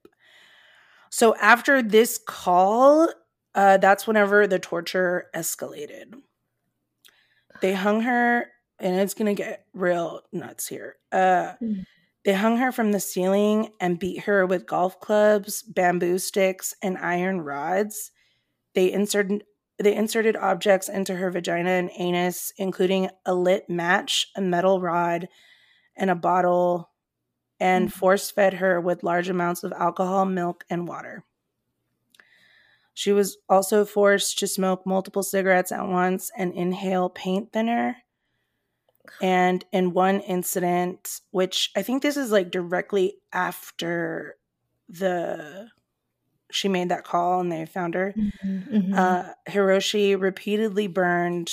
So 1.11 1.35
after 1.37 1.83
this 1.83 2.19
call, 2.19 3.11
uh, 3.55 3.77
that's 3.79 4.07
whenever 4.07 4.47
the 4.47 4.59
torture 4.59 5.27
escalated. 5.35 6.15
They 7.61 7.75
hung 7.75 8.03
her, 8.03 8.49
and 8.79 9.01
it's 9.01 9.15
gonna 9.15 9.35
get 9.35 9.67
real 9.75 10.23
nuts 10.33 10.67
here. 10.69 10.97
Uh, 11.13 11.55
Hmm. 11.61 11.83
they 12.25 12.35
hung 12.35 12.59
her 12.59 12.73
from 12.73 12.93
the 12.93 13.01
ceiling 13.01 13.73
and 13.81 13.99
beat 14.01 14.21
her 14.25 14.47
with 14.47 14.67
golf 14.67 15.01
clubs, 15.01 15.63
bamboo 15.63 16.19
sticks, 16.19 16.75
and 16.83 16.99
iron 16.99 17.41
rods. 17.43 18.13
They 18.75 18.93
inserted 18.93 19.45
they 19.79 19.95
inserted 19.97 20.37
objects 20.37 20.89
into 20.89 21.17
her 21.17 21.31
vagina 21.31 21.71
and 21.71 21.91
anus, 21.99 22.53
including 22.59 23.11
a 23.27 23.35
lit 23.35 23.69
match, 23.71 24.31
a 24.37 24.41
metal 24.41 24.81
rod, 24.81 25.29
and 25.97 26.11
a 26.11 26.15
bottle, 26.17 26.91
and 27.61 27.89
Mm. 27.89 27.93
force 27.93 28.31
fed 28.31 28.55
her 28.55 28.81
with 28.81 29.05
large 29.05 29.29
amounts 29.29 29.65
of 29.65 29.73
alcohol, 29.73 30.25
milk, 30.27 30.65
and 30.71 30.89
water. 30.89 31.25
She 32.95 33.13
was 33.13 33.39
also 33.49 33.85
forced 33.85 34.39
to 34.41 34.47
smoke 34.49 34.85
multiple 34.87 35.23
cigarettes 35.23 35.71
at 35.71 35.87
once 35.87 36.31
and 36.37 36.53
inhale 36.55 37.09
paint 37.09 37.53
thinner. 37.53 37.99
And 39.21 39.65
in 39.73 39.93
one 39.93 40.21
incident, 40.21 41.21
which 41.31 41.71
I 41.77 41.83
think 41.83 42.03
this 42.03 42.17
is 42.17 42.31
like 42.31 42.51
directly 42.51 43.17
after 43.33 44.37
the 44.89 45.69
she 46.51 46.69
made 46.69 46.89
that 46.91 47.05
call 47.05 47.41
and 47.41 47.51
they 47.51 47.67
found 47.67 47.95
her, 47.95 48.15
Mhm, 48.17 48.69
mhm. 48.73 48.95
uh, 48.97 49.35
Hiroshi 49.49 50.21
repeatedly 50.21 50.87
burned 50.87 51.51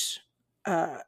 uh, 0.66 1.00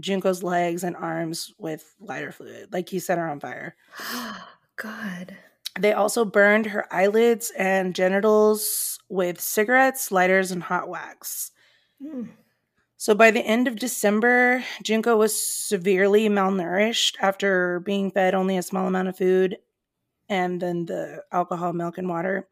Junko's 0.00 0.42
legs 0.42 0.84
and 0.84 0.96
arms 0.96 1.52
with 1.58 1.94
lighter 2.00 2.32
fluid, 2.32 2.72
like 2.72 2.88
he 2.88 2.98
set 2.98 3.18
her 3.18 3.28
on 3.28 3.40
fire. 3.40 3.76
God. 4.76 5.36
They 5.78 5.92
also 5.92 6.24
burned 6.24 6.66
her 6.66 6.86
eyelids 6.92 7.50
and 7.58 7.94
genitals 7.94 8.98
with 9.08 9.40
cigarettes, 9.40 10.12
lighters, 10.12 10.50
and 10.50 10.62
hot 10.62 10.88
wax. 10.88 11.50
Mm. 12.02 12.28
So 13.02 13.16
by 13.16 13.32
the 13.32 13.40
end 13.40 13.66
of 13.66 13.80
December, 13.80 14.62
Junko 14.84 15.16
was 15.16 15.34
severely 15.34 16.28
malnourished 16.28 17.16
after 17.20 17.80
being 17.80 18.12
fed 18.12 18.32
only 18.32 18.56
a 18.56 18.62
small 18.62 18.86
amount 18.86 19.08
of 19.08 19.18
food 19.18 19.58
and 20.28 20.62
then 20.62 20.86
the 20.86 21.24
alcohol, 21.32 21.72
milk, 21.72 21.98
and 21.98 22.08
water. 22.08 22.46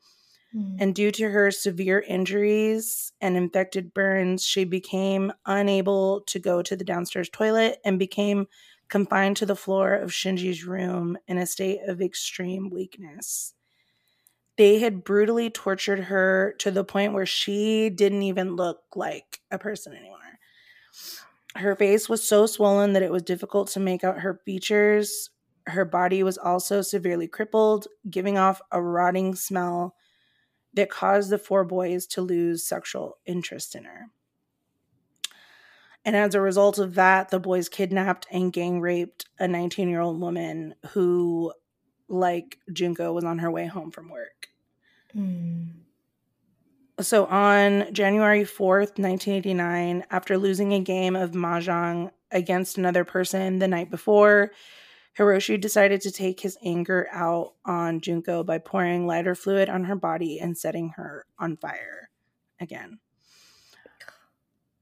Mm. 0.53 0.77
And 0.81 0.93
due 0.93 1.13
to 1.13 1.31
her 1.31 1.53
severe 1.53 2.01
injuries 2.01 3.13
and 3.21 3.37
infected 3.37 3.95
burns, 3.95 4.45
she 4.45 4.65
became 4.65 5.33
unable 5.47 6.23
to 6.23 6.41
go 6.41 6.63
to 6.63 6.75
the 6.75 6.83
downstairs 6.83 7.29
toilet 7.29 7.79
and 7.85 7.97
became 7.97 8.49
confined 8.89 9.37
to 9.37 9.47
the 9.47 9.55
floor 9.55 9.95
of 9.95 10.11
Shinji's 10.11 10.65
room 10.65 11.17
in 11.29 11.39
a 11.39 11.47
state 11.47 11.79
of 11.87 12.03
extreme 12.03 12.71
weakness. 12.71 13.55
They 14.57 14.81
had 14.81 15.05
brutally 15.05 15.49
tortured 15.49 16.01
her 16.01 16.57
to 16.59 16.73
the 16.73 16.83
point 16.83 17.13
where 17.13 17.25
she 17.25 17.89
didn't 17.89 18.25
even 18.25 18.57
look 18.57 18.81
like 18.97 19.39
a 19.53 19.59
person 19.59 19.93
anymore. 19.93 20.40
Her 21.57 21.75
face 21.75 22.09
was 22.09 22.27
so 22.27 22.47
swollen 22.47 22.93
that 22.93 23.03
it 23.03 23.11
was 23.11 23.23
difficult 23.23 23.69
to 23.69 23.81
make 23.81 24.05
out 24.05 24.21
her 24.21 24.41
features. 24.45 25.31
Her 25.67 25.85
body 25.85 26.23
was 26.23 26.39
also 26.39 26.81
severely 26.83 27.27
crippled, 27.27 27.89
giving 28.09 28.39
off 28.39 28.61
a 28.71 28.81
rotting 28.81 29.35
smell 29.35 29.95
that 30.75 30.91
caused 30.91 31.31
the 31.31 31.39
four 31.39 31.65
boys 31.65 32.07
to 32.07 32.23
lose 32.23 32.65
sexual 32.65 33.19
interest 33.27 33.75
in 33.75 33.85
her. 33.85 34.07
And 36.05 36.17
as 36.17 36.35
a 36.35 36.41
result 36.41 36.79
of 36.79 36.95
that, 36.95 37.29
the 37.29 37.41
boys 37.41 37.69
kidnapped 37.69 38.27
and 38.31 38.53
gang 38.53 38.81
raped 38.81 39.27
a 39.39 39.47
19 39.47 39.89
year 39.89 40.01
old 40.01 40.21
woman 40.21 40.75
who, 40.91 41.53
like 42.09 42.59
Junko, 42.73 43.13
was 43.13 43.25
on 43.25 43.41
her 43.41 43.51
way 43.51 43.67
home 43.67 43.91
from 43.91 44.09
work. 44.09 44.49
Mm. 45.15 45.73
So 47.01 47.25
on 47.27 47.93
January 47.95 48.43
4th, 48.43 48.99
1989, 48.99 50.05
after 50.11 50.37
losing 50.37 50.75
a 50.75 50.81
game 50.81 51.17
of 51.17 51.33
Mahjong 51.33 52.11
against 52.31 52.77
another 52.77 53.05
person 53.05 53.59
the 53.59 53.69
night 53.69 53.91
before, 53.91 54.51
Hiroshi 55.19 55.59
decided 55.59 56.03
to 56.03 56.11
take 56.11 56.41
his 56.41 56.59
anger 56.63 57.09
out 57.11 57.55
on 57.65 58.01
Junko 58.01 58.43
by 58.43 58.59
pouring 58.59 59.07
lighter 59.07 59.35
fluid 59.35 59.69
on 59.69 59.85
her 59.85 59.97
body 59.97 60.39
and 60.39 60.57
setting 60.57 60.91
her 60.91 61.27
on 61.39 61.57
fire 61.57 62.11
again. 62.61 62.99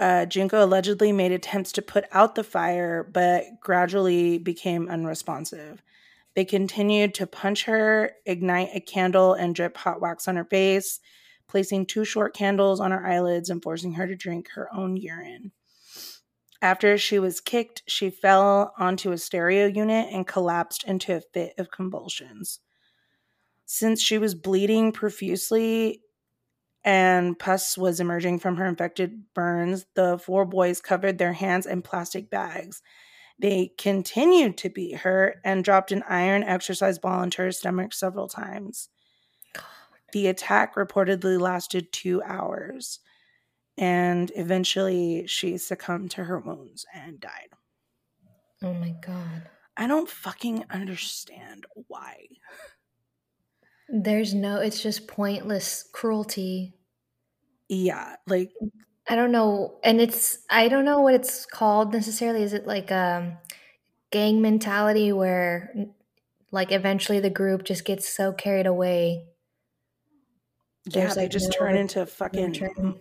Uh, 0.01 0.27
Junko 0.27 0.65
allegedly 0.65 1.13
made 1.13 1.33
attempts 1.33 1.73
to 1.73 1.83
put 1.83 2.05
out 2.13 2.35
the 2.35 2.45
fire, 2.45 3.09
but 3.13 3.45
gradually 3.61 4.39
became 4.39 4.89
unresponsive. 4.89 5.83
They 6.35 6.45
continued 6.45 7.15
to 7.15 7.27
punch 7.27 7.65
her, 7.65 8.13
ignite 8.27 8.71
a 8.75 8.81
candle, 8.81 9.35
and 9.35 9.55
drip 9.55 9.77
hot 9.77 10.01
wax 10.01 10.29
on 10.29 10.37
her 10.37 10.45
face, 10.45 11.01
placing 11.49 11.87
two 11.87 12.05
short 12.05 12.35
candles 12.35 12.81
on 12.81 12.91
her 12.91 13.07
eyelids 13.07 13.51
and 13.51 13.63
forcing 13.63 13.93
her 13.95 14.07
to 14.07 14.15
drink 14.15 14.49
her 14.55 14.69
own 14.75 14.97
urine. 14.97 15.53
After 16.61 16.99
she 16.99 17.19
was 17.19 17.41
kicked, 17.41 17.83
she 17.87 18.11
fell 18.11 18.75
onto 18.79 19.13
a 19.13 19.19
stereo 19.19 19.67
unit 19.67 20.09
and 20.13 20.27
collapsed 20.27 20.85
into 20.85 21.17
a 21.17 21.21
fit 21.21 21.55
of 21.57 21.71
convulsions. 21.71 22.61
Since 23.65 24.03
she 24.03 24.19
was 24.19 24.35
bleeding 24.35 24.93
profusely 24.93 26.03
and 26.85 27.39
pus 27.39 27.79
was 27.79 28.01
emerging 28.01 28.41
from 28.41 28.57
her 28.57 28.67
infected 28.67 29.33
burns, 29.35 29.87
the 29.95 30.19
four 30.19 30.45
boys 30.45 30.81
covered 30.81 31.19
their 31.19 31.35
hands 31.35 31.67
in 31.67 31.83
plastic 31.83 32.31
bags. 32.31 32.83
They 33.39 33.73
continued 33.79 34.57
to 34.59 34.71
beat 34.71 34.99
her 34.99 35.37
and 35.45 35.63
dropped 35.63 35.93
an 35.93 36.03
iron 36.09 36.43
exercise 36.43 36.99
ball 36.99 37.23
into 37.23 37.43
her 37.43 37.53
stomach 37.53 37.93
several 37.93 38.27
times. 38.27 38.89
The 40.13 40.27
attack 40.29 40.75
reportedly 40.75 41.41
lasted 41.41 41.93
two 41.93 42.23
hours, 42.23 43.01
and 43.77 44.33
eventually 44.37 45.27
she 45.27 45.59
succumbed 45.59 46.11
to 46.13 46.25
her 46.25 46.39
wounds 46.41 46.87
and 46.95 47.21
died. 47.21 47.51
Oh 48.63 48.75
my 48.75 48.91
God. 48.91 49.49
I 49.77 49.87
don't 49.87 50.11
fucking 50.11 50.65
understand 50.71 51.67
why. 51.75 52.27
There's 53.89 54.35
no, 54.35 54.61
it's 54.61 54.83
just 54.83 55.09
pointless 55.09 55.83
cruelty. 55.93 56.75
Yeah, 57.69 58.17
like 58.27 58.53
I 59.09 59.17
don't 59.17 59.33
know. 59.33 59.79
And 59.83 60.01
it's, 60.01 60.41
I 60.51 60.69
don't 60.69 60.85
know 60.85 61.01
what 61.01 61.15
it's 61.15 61.47
called 61.47 61.93
necessarily. 61.93 62.43
Is 62.43 62.53
it 62.53 62.67
like 62.67 62.93
um, 62.93 63.39
gang 64.11 64.43
mentality 64.43 65.13
where 65.13 65.75
like 66.53 66.73
eventually 66.73 67.21
the 67.21 67.31
group 67.31 67.65
just 67.65 67.85
gets 67.85 68.09
so 68.09 68.33
carried 68.33 68.67
away? 68.67 69.28
Yeah, 70.95 71.15
they 71.15 71.23
like, 71.23 71.31
just 71.31 71.51
no 71.53 71.59
turn 71.59 71.77
into 71.77 72.07
fucking 72.07 72.53
return. 72.53 73.01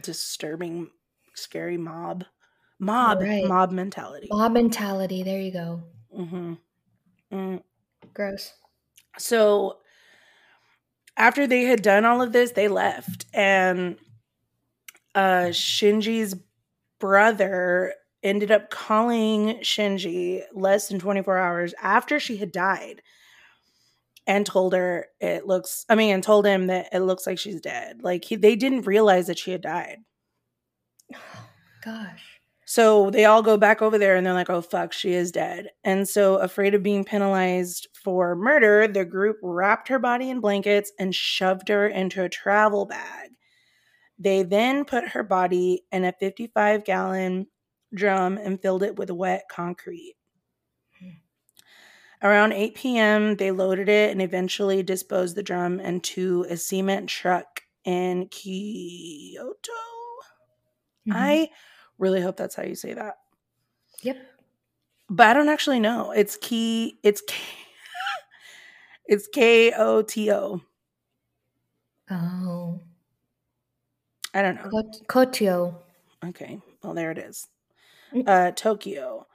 disturbing, 0.00 0.90
scary 1.34 1.76
mob, 1.76 2.24
mob, 2.78 3.20
Right. 3.20 3.44
mob 3.44 3.70
mentality. 3.70 4.28
Mob 4.30 4.52
mentality. 4.52 5.22
There 5.22 5.40
you 5.40 5.52
go. 5.52 5.82
hmm 6.14 6.54
Mm. 7.32 7.62
Gross. 8.12 8.52
So 9.18 9.80
after 11.16 11.46
they 11.46 11.62
had 11.62 11.82
done 11.82 12.04
all 12.04 12.22
of 12.22 12.32
this, 12.32 12.52
they 12.52 12.68
left. 12.68 13.26
And 13.34 13.98
uh, 15.14 15.48
Shinji's 15.50 16.36
brother 16.98 17.94
ended 18.22 18.50
up 18.50 18.70
calling 18.70 19.58
Shinji 19.60 20.42
less 20.52 20.88
than 20.88 20.98
24 20.98 21.38
hours 21.38 21.74
after 21.80 22.18
she 22.18 22.36
had 22.38 22.50
died 22.52 23.02
and 24.26 24.46
told 24.46 24.72
her 24.72 25.06
it 25.20 25.46
looks 25.46 25.84
I 25.88 25.94
mean 25.94 26.14
and 26.14 26.22
told 26.22 26.46
him 26.46 26.68
that 26.68 26.88
it 26.92 27.00
looks 27.00 27.26
like 27.26 27.38
she's 27.38 27.60
dead. 27.60 28.02
Like 28.02 28.24
he, 28.24 28.36
they 28.36 28.56
didn't 28.56 28.86
realize 28.86 29.26
that 29.26 29.38
she 29.38 29.50
had 29.50 29.62
died. 29.62 29.98
Gosh. 31.84 32.40
So 32.66 33.10
they 33.10 33.26
all 33.26 33.42
go 33.42 33.58
back 33.58 33.82
over 33.82 33.98
there 33.98 34.16
and 34.16 34.26
they're 34.26 34.32
like, 34.32 34.48
"Oh 34.48 34.62
fuck, 34.62 34.92
she 34.92 35.12
is 35.12 35.30
dead." 35.30 35.70
And 35.84 36.08
so 36.08 36.36
afraid 36.36 36.74
of 36.74 36.82
being 36.82 37.04
penalized 37.04 37.88
for 37.92 38.34
murder, 38.34 38.88
the 38.88 39.04
group 39.04 39.36
wrapped 39.42 39.88
her 39.88 39.98
body 39.98 40.30
in 40.30 40.40
blankets 40.40 40.90
and 40.98 41.14
shoved 41.14 41.68
her 41.68 41.86
into 41.86 42.24
a 42.24 42.28
travel 42.28 42.86
bag. 42.86 43.30
They 44.18 44.42
then 44.44 44.84
put 44.84 45.08
her 45.10 45.22
body 45.22 45.84
in 45.92 46.04
a 46.04 46.12
55 46.12 46.84
gallon 46.84 47.46
drum 47.94 48.38
and 48.38 48.60
filled 48.60 48.82
it 48.82 48.96
with 48.96 49.10
wet 49.10 49.44
concrete. 49.50 50.14
Around 52.24 52.52
8 52.54 52.74
p.m., 52.74 53.36
they 53.36 53.50
loaded 53.50 53.90
it 53.90 54.10
and 54.10 54.22
eventually 54.22 54.82
disposed 54.82 55.36
the 55.36 55.42
drum 55.42 55.78
into 55.78 56.46
a 56.48 56.56
cement 56.56 57.10
truck 57.10 57.60
in 57.84 58.28
Kyoto. 58.28 59.52
Mm-hmm. 61.06 61.12
I 61.12 61.50
really 61.98 62.22
hope 62.22 62.38
that's 62.38 62.54
how 62.54 62.62
you 62.62 62.76
say 62.76 62.94
that. 62.94 63.18
Yep. 64.02 64.16
But 65.10 65.26
I 65.26 65.34
don't 65.34 65.50
actually 65.50 65.80
know. 65.80 66.12
It's 66.12 66.38
key. 66.38 66.98
It's 67.02 67.20
K. 67.20 67.36
it's 69.06 69.28
K 69.28 69.74
O 69.76 70.00
T 70.00 70.32
O. 70.32 70.62
Oh. 72.10 72.80
I 74.32 74.40
don't 74.40 74.54
know. 74.56 74.82
Kotio. 75.08 75.74
Okay. 76.24 76.58
Well, 76.82 76.94
there 76.94 77.10
it 77.10 77.18
is. 77.18 77.46
Mm. 78.14 78.26
Uh, 78.26 78.50
Tokyo. 78.52 79.26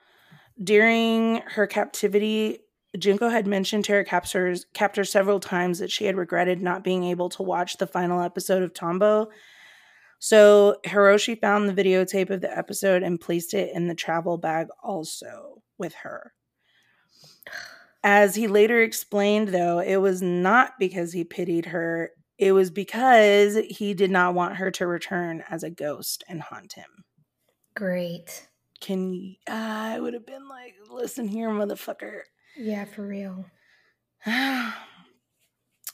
During 0.61 1.41
her 1.45 1.67
captivity, 1.67 2.59
Junko 2.97 3.29
had 3.29 3.45
mentioned 3.45 3.85
to 3.85 3.91
her 3.93 4.03
captors, 4.03 4.65
captors 4.73 5.11
several 5.11 5.39
times 5.39 5.79
that 5.79 5.91
she 5.91 6.05
had 6.05 6.17
regretted 6.17 6.61
not 6.61 6.83
being 6.83 7.03
able 7.03 7.29
to 7.29 7.43
watch 7.43 7.77
the 7.77 7.87
final 7.87 8.21
episode 8.21 8.63
of 8.63 8.73
Tombo. 8.73 9.29
So 10.17 10.77
Hiroshi 10.85 11.39
found 11.39 11.69
the 11.69 11.83
videotape 11.83 12.29
of 12.29 12.41
the 12.41 12.55
episode 12.55 13.03
and 13.03 13.21
placed 13.21 13.53
it 13.53 13.73
in 13.73 13.87
the 13.87 13.95
travel 13.95 14.37
bag 14.37 14.67
also 14.83 15.61
with 15.77 15.93
her. 15.95 16.33
As 18.03 18.35
he 18.35 18.47
later 18.47 18.81
explained, 18.81 19.49
though, 19.49 19.79
it 19.79 19.97
was 19.97 20.21
not 20.21 20.73
because 20.79 21.13
he 21.13 21.23
pitied 21.23 21.67
her, 21.67 22.11
it 22.37 22.53
was 22.53 22.71
because 22.71 23.57
he 23.69 23.93
did 23.93 24.09
not 24.09 24.33
want 24.33 24.55
her 24.55 24.71
to 24.71 24.87
return 24.87 25.43
as 25.49 25.63
a 25.63 25.69
ghost 25.69 26.23
and 26.27 26.41
haunt 26.41 26.73
him. 26.73 27.05
Great. 27.75 28.47
Can 28.81 29.35
uh, 29.47 29.53
I 29.53 29.99
would 29.99 30.13
have 30.13 30.25
been 30.25 30.47
like, 30.47 30.75
listen 30.89 31.27
here, 31.27 31.49
motherfucker. 31.49 32.21
Yeah, 32.57 32.85
for 32.85 33.05
real. 33.05 33.45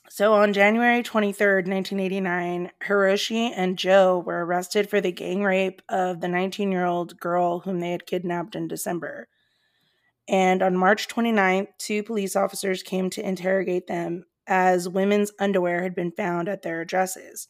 so 0.10 0.34
on 0.34 0.54
January 0.54 1.04
23rd, 1.04 1.68
1989, 1.68 2.72
Hiroshi 2.88 3.52
and 3.56 3.78
Joe 3.78 4.24
were 4.26 4.46
arrested 4.46 4.90
for 4.90 5.02
the 5.02 5.12
gang 5.12 5.44
rape 5.44 5.82
of 5.90 6.22
the 6.22 6.28
19 6.28 6.72
year 6.72 6.86
old 6.86 7.20
girl 7.20 7.60
whom 7.60 7.80
they 7.80 7.92
had 7.92 8.08
kidnapped 8.08 8.56
in 8.56 8.68
December. 8.68 9.28
And 10.28 10.64
on 10.64 10.76
March 10.76 11.08
29th, 11.08 11.68
two 11.78 12.02
police 12.02 12.36
officers 12.36 12.82
came 12.82 13.10
to 13.12 13.28
interrogate 13.28 13.88
them 13.88 14.26
as 14.48 14.90
women's 14.90 15.32
underwear 15.40 15.84
had 15.84 15.96
been 15.96 16.12
found 16.12 16.50
at 16.50 16.62
their 16.62 16.82
addresses. 16.82 17.48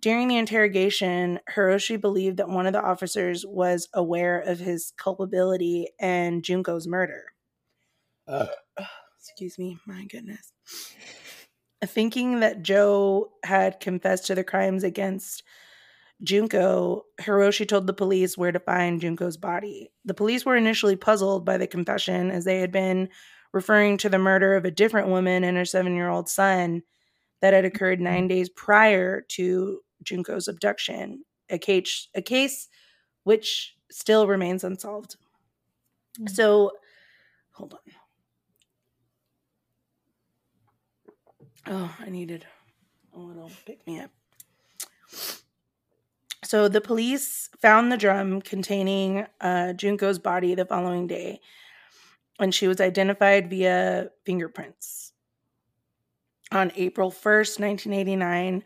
During 0.00 0.28
the 0.28 0.38
interrogation, 0.38 1.40
Hiroshi 1.54 2.00
believed 2.00 2.38
that 2.38 2.48
one 2.48 2.66
of 2.66 2.72
the 2.72 2.82
officers 2.82 3.44
was 3.44 3.88
aware 3.92 4.40
of 4.40 4.58
his 4.58 4.92
culpability 4.96 5.88
and 5.98 6.42
Junko's 6.42 6.86
murder. 6.86 7.34
Uh, 8.30 8.46
excuse 9.18 9.58
me, 9.58 9.78
my 9.86 10.04
goodness. 10.04 10.52
Thinking 11.84 12.40
that 12.40 12.62
Joe 12.62 13.32
had 13.42 13.80
confessed 13.80 14.26
to 14.26 14.34
the 14.34 14.44
crimes 14.44 14.84
against 14.84 15.42
Junko, 16.22 17.06
Hiroshi 17.20 17.66
told 17.66 17.86
the 17.86 17.94
police 17.94 18.36
where 18.36 18.52
to 18.52 18.60
find 18.60 19.00
Junko's 19.00 19.36
body. 19.36 19.90
The 20.04 20.14
police 20.14 20.44
were 20.44 20.56
initially 20.56 20.96
puzzled 20.96 21.44
by 21.44 21.56
the 21.56 21.66
confession 21.66 22.30
as 22.30 22.44
they 22.44 22.58
had 22.60 22.70
been 22.70 23.08
referring 23.52 23.96
to 23.98 24.08
the 24.08 24.18
murder 24.18 24.54
of 24.54 24.64
a 24.64 24.70
different 24.70 25.08
woman 25.08 25.42
and 25.42 25.56
her 25.56 25.64
seven 25.64 25.94
year 25.94 26.08
old 26.08 26.28
son 26.28 26.82
that 27.40 27.54
had 27.54 27.64
occurred 27.64 28.00
nine 28.00 28.28
days 28.28 28.50
prior 28.50 29.22
to 29.22 29.80
Junko's 30.02 30.46
abduction, 30.46 31.24
a 31.48 31.58
case, 31.58 32.08
a 32.14 32.22
case 32.22 32.68
which 33.24 33.74
still 33.90 34.26
remains 34.26 34.62
unsolved. 34.62 35.16
Mm-hmm. 36.18 36.34
So, 36.34 36.72
hold 37.52 37.74
on. 37.74 37.99
Oh, 41.66 41.94
I 41.98 42.10
needed 42.10 42.46
a 43.14 43.18
little 43.18 43.50
pick 43.66 43.86
me 43.86 44.00
up. 44.00 44.10
So 46.44 46.68
the 46.68 46.80
police 46.80 47.48
found 47.60 47.92
the 47.92 47.96
drum 47.96 48.40
containing 48.40 49.26
uh, 49.40 49.72
Junko's 49.74 50.18
body 50.18 50.54
the 50.54 50.64
following 50.64 51.06
day, 51.06 51.40
and 52.38 52.54
she 52.54 52.66
was 52.66 52.80
identified 52.80 53.50
via 53.50 54.10
fingerprints. 54.24 55.12
On 56.50 56.72
April 56.74 57.10
1st, 57.10 57.60
1989, 57.60 58.64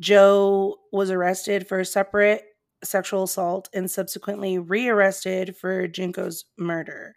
Joe 0.00 0.78
was 0.90 1.10
arrested 1.10 1.68
for 1.68 1.78
a 1.78 1.84
separate 1.84 2.44
sexual 2.82 3.24
assault 3.24 3.68
and 3.72 3.90
subsequently 3.90 4.58
rearrested 4.58 5.56
for 5.56 5.86
Junko's 5.86 6.46
murder. 6.56 7.14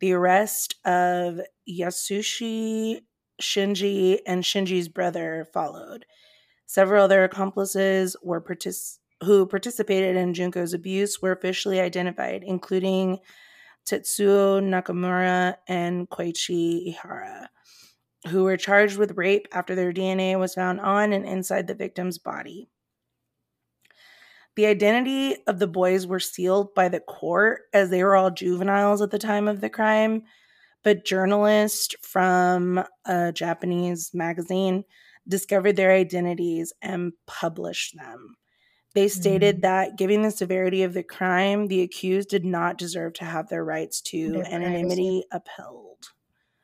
The 0.00 0.12
arrest 0.14 0.74
of 0.84 1.40
Yasushi 1.68 3.02
Shinji 3.40 4.18
and 4.26 4.42
Shinji's 4.42 4.88
brother 4.88 5.46
followed. 5.52 6.06
Several 6.66 7.04
other 7.04 7.24
accomplices 7.24 8.16
were 8.22 8.40
partic- 8.40 8.98
who 9.22 9.46
participated 9.46 10.16
in 10.16 10.34
Junko's 10.34 10.74
abuse 10.74 11.20
were 11.20 11.32
officially 11.32 11.80
identified, 11.80 12.42
including 12.44 13.18
Tetsuo 13.86 14.60
Nakamura 14.62 15.56
and 15.68 16.08
Koichi 16.08 16.94
Ihara, 16.94 17.48
who 18.28 18.44
were 18.44 18.56
charged 18.56 18.96
with 18.96 19.16
rape 19.16 19.46
after 19.52 19.74
their 19.74 19.92
DNA 19.92 20.38
was 20.38 20.54
found 20.54 20.80
on 20.80 21.12
and 21.12 21.26
inside 21.26 21.66
the 21.66 21.74
victim's 21.74 22.18
body. 22.18 22.68
The 24.56 24.66
identity 24.66 25.36
of 25.46 25.58
the 25.58 25.66
boys 25.66 26.06
were 26.06 26.20
sealed 26.20 26.74
by 26.74 26.88
the 26.88 27.00
court 27.00 27.62
as 27.72 27.90
they 27.90 28.04
were 28.04 28.14
all 28.14 28.30
juveniles 28.30 29.02
at 29.02 29.10
the 29.10 29.18
time 29.18 29.48
of 29.48 29.60
the 29.60 29.68
crime, 29.68 30.22
but 30.84 31.04
journalists 31.04 31.96
from 32.02 32.84
a 33.06 33.32
Japanese 33.32 34.12
magazine 34.14 34.84
discovered 35.26 35.76
their 35.76 35.90
identities 35.90 36.72
and 36.82 37.12
published 37.26 37.96
them. 37.96 38.36
They 38.94 39.08
stated 39.08 39.58
mm. 39.58 39.62
that, 39.62 39.96
given 39.96 40.22
the 40.22 40.30
severity 40.30 40.84
of 40.84 40.94
the 40.94 41.02
crime, 41.02 41.66
the 41.66 41.82
accused 41.82 42.28
did 42.28 42.44
not 42.44 42.78
deserve 42.78 43.14
to 43.14 43.24
have 43.24 43.48
their 43.48 43.64
rights 43.64 44.00
to 44.02 44.30
their 44.30 44.46
anonymity 44.46 45.24
upheld. 45.32 46.10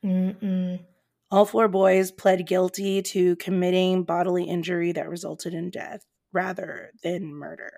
Mm-mm. 0.05 0.79
All 1.29 1.45
four 1.45 1.67
boys 1.67 2.11
pled 2.11 2.47
guilty 2.47 3.01
to 3.01 3.35
committing 3.37 4.03
bodily 4.03 4.45
injury 4.45 4.91
that 4.93 5.09
resulted 5.09 5.53
in 5.53 5.71
death 5.71 6.05
rather 6.31 6.91
than 7.03 7.33
murder. 7.33 7.73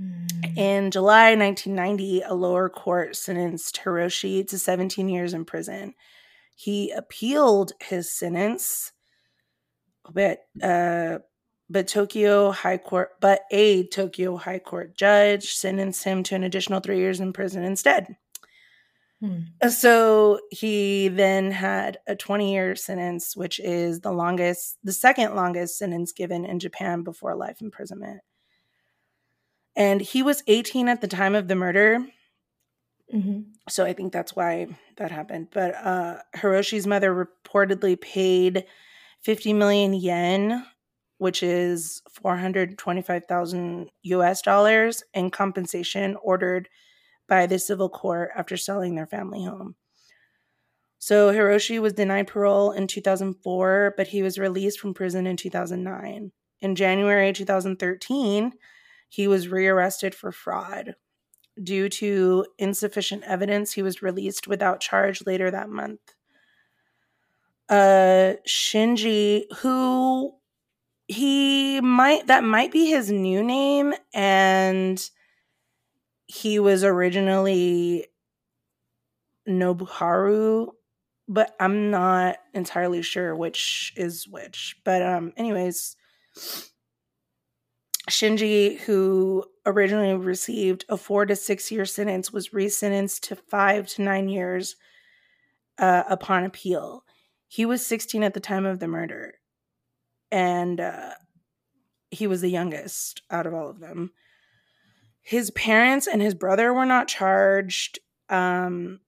Mm. 0.00 0.56
In 0.56 0.90
July 0.90 1.34
1990, 1.36 2.22
a 2.22 2.34
lower 2.34 2.68
court 2.68 3.16
sentenced 3.16 3.80
Hiroshi 3.84 4.46
to 4.48 4.58
17 4.58 5.08
years 5.08 5.34
in 5.34 5.44
prison. 5.44 5.94
He 6.56 6.90
appealed 6.90 7.72
his 7.80 8.12
sentence, 8.12 8.92
but 10.12 10.40
uh, 10.62 11.18
but 11.70 11.88
Tokyo 11.88 12.50
High 12.52 12.78
Court, 12.78 13.10
but 13.20 13.42
a 13.50 13.86
Tokyo 13.88 14.36
High 14.36 14.58
Court 14.58 14.96
judge 14.96 15.54
sentenced 15.54 16.04
him 16.04 16.22
to 16.24 16.34
an 16.34 16.44
additional 16.44 16.80
three 16.80 16.98
years 16.98 17.20
in 17.20 17.32
prison 17.32 17.64
instead. 17.64 18.16
Hmm. 19.20 19.68
So 19.68 20.40
he 20.50 21.08
then 21.08 21.50
had 21.50 21.98
a 22.06 22.14
20 22.14 22.52
year 22.52 22.76
sentence, 22.76 23.36
which 23.36 23.58
is 23.60 24.00
the 24.00 24.12
longest, 24.12 24.76
the 24.84 24.92
second 24.92 25.34
longest 25.34 25.78
sentence 25.78 26.12
given 26.12 26.44
in 26.44 26.58
Japan 26.58 27.02
before 27.02 27.34
life 27.34 27.60
imprisonment. 27.60 28.20
And 29.76 30.00
he 30.00 30.22
was 30.22 30.42
18 30.46 30.88
at 30.88 31.00
the 31.00 31.08
time 31.08 31.34
of 31.34 31.48
the 31.48 31.54
murder. 31.54 32.06
Mm-hmm. 33.12 33.40
So 33.68 33.84
I 33.84 33.92
think 33.92 34.12
that's 34.12 34.36
why 34.36 34.68
that 34.96 35.10
happened. 35.10 35.48
But 35.52 35.74
uh, 35.74 36.18
Hiroshi's 36.36 36.86
mother 36.86 37.12
reportedly 37.12 38.00
paid 38.00 38.64
50 39.22 39.52
million 39.52 39.94
yen, 39.94 40.64
which 41.18 41.42
is 41.42 42.02
425,000 42.10 43.90
US 44.02 44.42
dollars, 44.42 45.02
in 45.12 45.30
compensation 45.30 46.16
ordered 46.22 46.68
by 47.28 47.46
the 47.46 47.58
civil 47.58 47.88
court 47.88 48.30
after 48.36 48.56
selling 48.56 48.94
their 48.94 49.06
family 49.06 49.44
home. 49.44 49.76
So 50.98 51.32
Hiroshi 51.32 51.80
was 51.80 51.92
denied 51.92 52.28
parole 52.28 52.72
in 52.72 52.86
2004, 52.86 53.94
but 53.96 54.06
he 54.08 54.22
was 54.22 54.38
released 54.38 54.80
from 54.80 54.94
prison 54.94 55.26
in 55.26 55.36
2009. 55.36 56.32
In 56.60 56.74
January 56.74 57.32
2013, 57.32 58.52
he 59.14 59.28
was 59.28 59.46
rearrested 59.48 60.14
for 60.14 60.32
fraud. 60.32 60.96
Due 61.62 61.88
to 61.88 62.46
insufficient 62.58 63.22
evidence, 63.22 63.72
he 63.72 63.82
was 63.82 64.02
released 64.02 64.48
without 64.48 64.80
charge 64.80 65.24
later 65.24 65.52
that 65.52 65.68
month. 65.68 66.00
Uh, 67.68 68.34
Shinji, 68.46 69.44
who 69.58 70.34
he 71.06 71.80
might, 71.80 72.26
that 72.26 72.42
might 72.42 72.72
be 72.72 72.86
his 72.86 73.12
new 73.12 73.44
name, 73.44 73.94
and 74.12 75.08
he 76.26 76.58
was 76.58 76.82
originally 76.82 78.06
Nobuharu, 79.48 80.72
but 81.28 81.54
I'm 81.60 81.92
not 81.92 82.38
entirely 82.52 83.02
sure 83.02 83.36
which 83.36 83.92
is 83.96 84.26
which. 84.26 84.76
But 84.84 85.02
um 85.02 85.32
anyways, 85.36 85.96
Shinji, 88.10 88.78
who 88.80 89.44
originally 89.64 90.14
received 90.14 90.84
a 90.88 90.96
four 90.96 91.24
to 91.26 91.34
six 91.34 91.70
year 91.70 91.84
sentence, 91.84 92.32
was 92.32 92.50
resentenced 92.50 93.20
to 93.20 93.36
five 93.36 93.86
to 93.88 94.02
nine 94.02 94.28
years 94.28 94.76
uh, 95.78 96.04
upon 96.08 96.44
appeal. 96.44 97.04
He 97.48 97.64
was 97.64 97.86
16 97.86 98.22
at 98.22 98.34
the 98.34 98.40
time 98.40 98.66
of 98.66 98.78
the 98.78 98.88
murder, 98.88 99.34
and 100.30 100.80
uh, 100.80 101.14
he 102.10 102.26
was 102.26 102.40
the 102.40 102.50
youngest 102.50 103.22
out 103.30 103.46
of 103.46 103.54
all 103.54 103.68
of 103.68 103.80
them. 103.80 104.12
His 105.22 105.50
parents 105.52 106.06
and 106.06 106.20
his 106.20 106.34
brother 106.34 106.74
were 106.74 106.84
not 106.84 107.08
charged. 107.08 107.98
Um, 108.28 109.00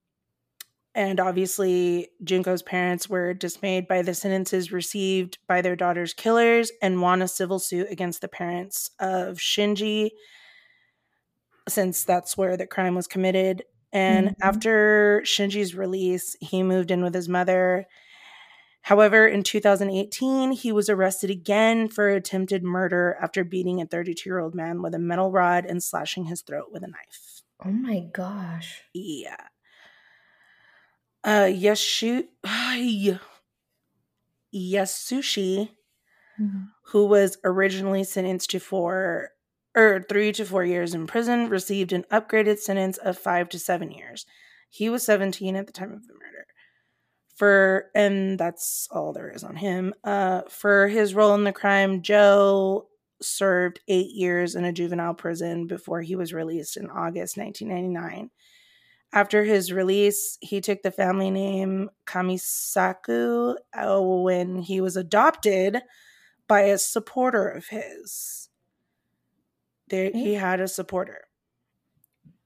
and 0.97 1.21
obviously, 1.21 2.09
Junko's 2.25 2.63
parents 2.63 3.07
were 3.07 3.35
dismayed 3.35 3.87
by 3.87 4.01
the 4.01 4.15
sentences 4.15 4.73
received 4.73 5.37
by 5.47 5.61
their 5.61 5.77
daughter's 5.77 6.15
killers 6.15 6.73
and 6.81 7.03
won 7.03 7.21
a 7.21 7.29
civil 7.29 7.59
suit 7.59 7.89
against 7.91 8.23
the 8.23 8.29
parents 8.29 8.89
of 8.99 9.37
Shinji, 9.37 10.13
since 11.69 12.03
that's 12.03 12.39
where 12.39 12.57
the 12.57 12.67
crime 12.67 12.95
was 12.95 13.07
committed. 13.07 13.63
And 13.93 14.29
mm-hmm. 14.29 14.43
after 14.43 15.21
Shinji's 15.27 15.75
release, 15.75 16.35
he 16.41 16.63
moved 16.63 16.91
in 16.91 17.03
with 17.03 17.13
his 17.13 17.29
mother. 17.29 17.85
However, 18.81 19.27
in 19.27 19.43
2018, 19.43 20.53
he 20.53 20.73
was 20.73 20.89
arrested 20.89 21.29
again 21.29 21.89
for 21.89 22.09
attempted 22.09 22.65
murder 22.65 23.19
after 23.21 23.45
beating 23.45 23.83
a 23.83 23.87
32 23.87 24.31
year 24.31 24.39
old 24.39 24.55
man 24.55 24.81
with 24.81 24.95
a 24.95 24.99
metal 24.99 25.31
rod 25.31 25.67
and 25.67 25.83
slashing 25.83 26.25
his 26.25 26.41
throat 26.41 26.69
with 26.73 26.83
a 26.83 26.89
knife. 26.89 27.43
Oh 27.63 27.71
my 27.71 28.01
gosh. 28.15 28.81
Yeah. 28.95 29.37
Uh, 31.25 31.49
Yashu, 31.49 32.25
Yasushi, 34.55 35.69
mm-hmm. 36.41 36.63
who 36.87 37.07
was 37.07 37.39
originally 37.45 38.05
sentenced 38.05 38.51
to 38.51 38.61
four 38.61 39.31
or 39.75 40.05
three 40.09 40.33
to 40.33 40.45
four 40.45 40.65
years 40.65 40.95
in 40.95 41.07
prison, 41.07 41.49
received 41.49 41.93
an 41.93 42.05
upgraded 42.11 42.59
sentence 42.59 42.97
of 42.99 43.19
five 43.19 43.49
to 43.51 43.59
seven 43.59 43.91
years. 43.91 44.25
He 44.71 44.89
was 44.89 45.05
17 45.05 45.57
at 45.57 45.67
the 45.67 45.73
time 45.73 45.93
of 45.93 46.07
the 46.07 46.15
murder. 46.15 46.47
For 47.37 47.91
and 47.95 48.39
that's 48.39 48.89
all 48.91 49.13
there 49.13 49.31
is 49.31 49.45
on 49.45 49.57
him. 49.57 49.93
Uh, 50.03 50.43
for 50.49 50.89
his 50.89 51.15
role 51.15 51.35
in 51.35 51.45
the 51.45 51.53
crime, 51.53 52.01
Joe 52.01 52.89
served 53.21 53.81
eight 53.89 54.11
years 54.13 54.55
in 54.55 54.65
a 54.65 54.73
juvenile 54.73 55.15
prison 55.15 55.67
before 55.67 56.01
he 56.01 56.17
was 56.17 56.33
released 56.33 56.77
in 56.77 56.89
August 56.89 57.37
1999. 57.37 58.31
After 59.17 59.45
his 59.45 59.73
release, 59.73 60.37
he 60.43 60.61
took 60.61 60.83
the 60.83 60.91
family 60.91 61.31
name 61.31 61.89
Kamisaku 62.05 63.55
uh, 63.73 63.99
when 63.99 64.59
he 64.59 64.83
was 64.83 64.95
adopted 64.95 65.81
by 66.47 66.65
a 66.65 66.77
supporter 66.77 67.49
of 67.49 67.69
his. 67.69 68.51
There, 69.89 70.11
he 70.13 70.35
had 70.35 70.61
a 70.61 70.69
supporter. 70.69 71.29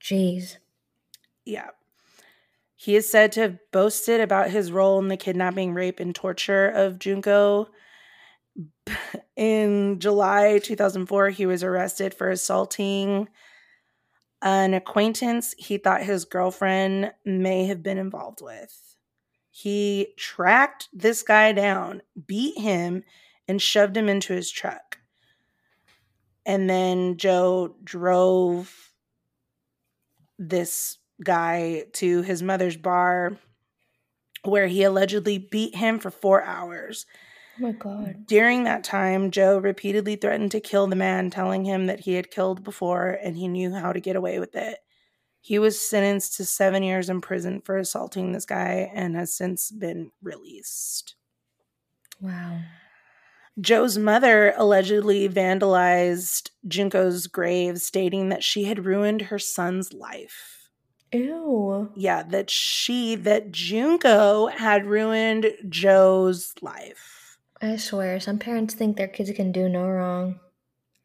Jeez. 0.01 0.59
Yeah. 1.45 1.71
He 2.77 2.95
is 2.95 3.11
said 3.11 3.33
to 3.33 3.41
have 3.41 3.59
boasted 3.73 4.21
about 4.21 4.51
his 4.51 4.71
role 4.71 5.01
in 5.01 5.09
the 5.09 5.17
kidnapping, 5.17 5.75
rape, 5.75 5.99
and 5.99 6.15
torture 6.15 6.69
of 6.69 7.01
Junko. 7.01 7.67
In 9.37 9.99
July 9.99 10.61
2004, 10.63 11.31
he 11.31 11.47
was 11.47 11.65
arrested 11.65 12.15
for 12.15 12.31
assaulting 12.31 13.27
an 14.43 14.75
acquaintance 14.75 15.55
he 15.59 15.77
thought 15.77 16.03
his 16.03 16.25
girlfriend 16.25 17.13
may 17.25 17.67
have 17.67 17.83
been 17.83 17.99
involved 17.99 18.41
with. 18.43 18.97
He 19.51 20.15
tracked 20.17 20.89
this 20.93 21.23
guy 21.23 21.53
down, 21.53 22.03
beat 22.27 22.57
him, 22.59 23.03
and 23.47 23.61
shoved 23.61 23.97
him 23.97 24.09
into 24.09 24.33
his 24.33 24.51
truck. 24.51 24.99
And 26.47 26.71
then 26.71 27.17
Joe 27.17 27.75
drove 27.85 28.93
this 30.39 30.99
guy 31.23 31.85
to 31.93 32.23
his 32.23 32.43
mother's 32.43 32.77
bar 32.77 33.37
where 34.45 34.69
he 34.69 34.83
allegedly 34.85 35.37
beat 35.37 35.75
him 35.75 35.99
for 35.99 36.11
four 36.11 36.43
hours 36.43 37.05
my 37.61 37.73
God. 37.73 38.27
During 38.27 38.65
that 38.65 38.85
time, 38.85 39.31
Joe 39.31 39.59
repeatedly 39.59 40.17
threatened 40.17 40.51
to 40.53 40.61
kill 40.61 40.87
the 40.87 40.97
man, 40.97 41.31
telling 41.31 41.65
him 41.65 41.87
that 41.87 42.01
he 42.01 42.15
had 42.15 42.31
killed 42.31 42.65
before 42.65 43.19
and 43.23 43.37
he 43.37 43.49
knew 43.49 43.73
how 43.73 43.93
to 43.93 44.01
get 44.01 44.17
away 44.17 44.39
with 44.39 44.57
it. 44.57 44.79
He 45.41 45.59
was 45.59 45.81
sentenced 45.81 46.37
to 46.37 46.45
seven 46.45 46.83
years 46.83 47.09
in 47.09 47.21
prison 47.21 47.63
for 47.63 47.79
assaulting 47.79 48.33
this 48.33 48.45
guy 48.45 48.91
and 48.95 49.17
has 49.17 49.33
since 49.33 49.71
been 49.71 50.11
released. 50.23 51.15
Wow. 52.21 52.61
Joe's 53.61 53.99
mother 53.99 54.55
allegedly 54.57 55.29
vandalized 55.29 56.51
Junko's 56.67 57.27
grave, 57.27 57.81
stating 57.81 58.29
that 58.29 58.45
she 58.45 58.65
had 58.65 58.85
ruined 58.85 59.23
her 59.23 59.39
son's 59.39 59.93
life. 59.93 60.71
Ew. 61.13 61.91
Yeah, 61.97 62.23
that 62.23 62.51
she, 62.51 63.17
that 63.17 63.51
Junko 63.51 64.47
had 64.47 64.87
ruined 64.87 65.53
Joe's 65.69 66.55
life. 66.63 67.20
I 67.63 67.77
swear, 67.77 68.21
some 68.21 68.39
parents 68.39 68.75
think 68.75 68.97
their 68.97 69.09
kids 69.09 69.31
can 69.33 69.53
do 69.53 69.69
no 69.69 69.87
wrong. 69.87 70.41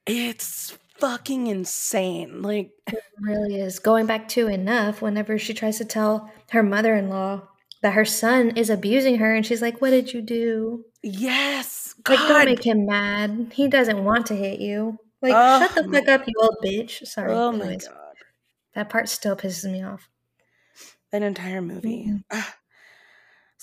It's 0.05 0.77
fucking 0.97 1.47
insane. 1.47 2.41
Like, 2.41 2.71
it 2.87 3.03
really 3.19 3.59
is. 3.59 3.79
Going 3.79 4.05
back 4.05 4.27
to 4.29 4.47
enough, 4.47 5.01
whenever 5.01 5.37
she 5.37 5.53
tries 5.53 5.77
to 5.79 5.85
tell 5.85 6.31
her 6.51 6.63
mother 6.63 6.95
in 6.95 7.09
law 7.09 7.47
that 7.81 7.93
her 7.93 8.05
son 8.05 8.51
is 8.51 8.69
abusing 8.69 9.17
her, 9.17 9.35
and 9.35 9.45
she's 9.45 9.61
like, 9.61 9.81
What 9.81 9.89
did 9.89 10.13
you 10.13 10.21
do? 10.21 10.85
Yes. 11.03 11.93
God. 12.03 12.19
Like, 12.19 12.27
don't 12.27 12.45
make 12.45 12.65
him 12.65 12.85
mad. 12.85 13.51
He 13.53 13.67
doesn't 13.67 14.03
want 14.03 14.27
to 14.27 14.35
hit 14.35 14.59
you. 14.59 14.97
Like, 15.21 15.33
oh, 15.35 15.59
shut 15.59 15.75
the 15.75 15.91
fuck 15.91 16.07
up, 16.07 16.27
you 16.27 16.33
old 16.39 16.57
bitch. 16.63 17.05
Sorry. 17.05 17.31
Oh 17.31 17.49
Anyways, 17.49 17.87
my 17.87 17.93
God. 17.93 18.15
That 18.75 18.89
part 18.89 19.09
still 19.09 19.35
pisses 19.35 19.69
me 19.69 19.83
off. 19.83 20.09
That 21.11 21.23
entire 21.23 21.61
movie. 21.61 22.11
Mm-hmm. 22.31 22.39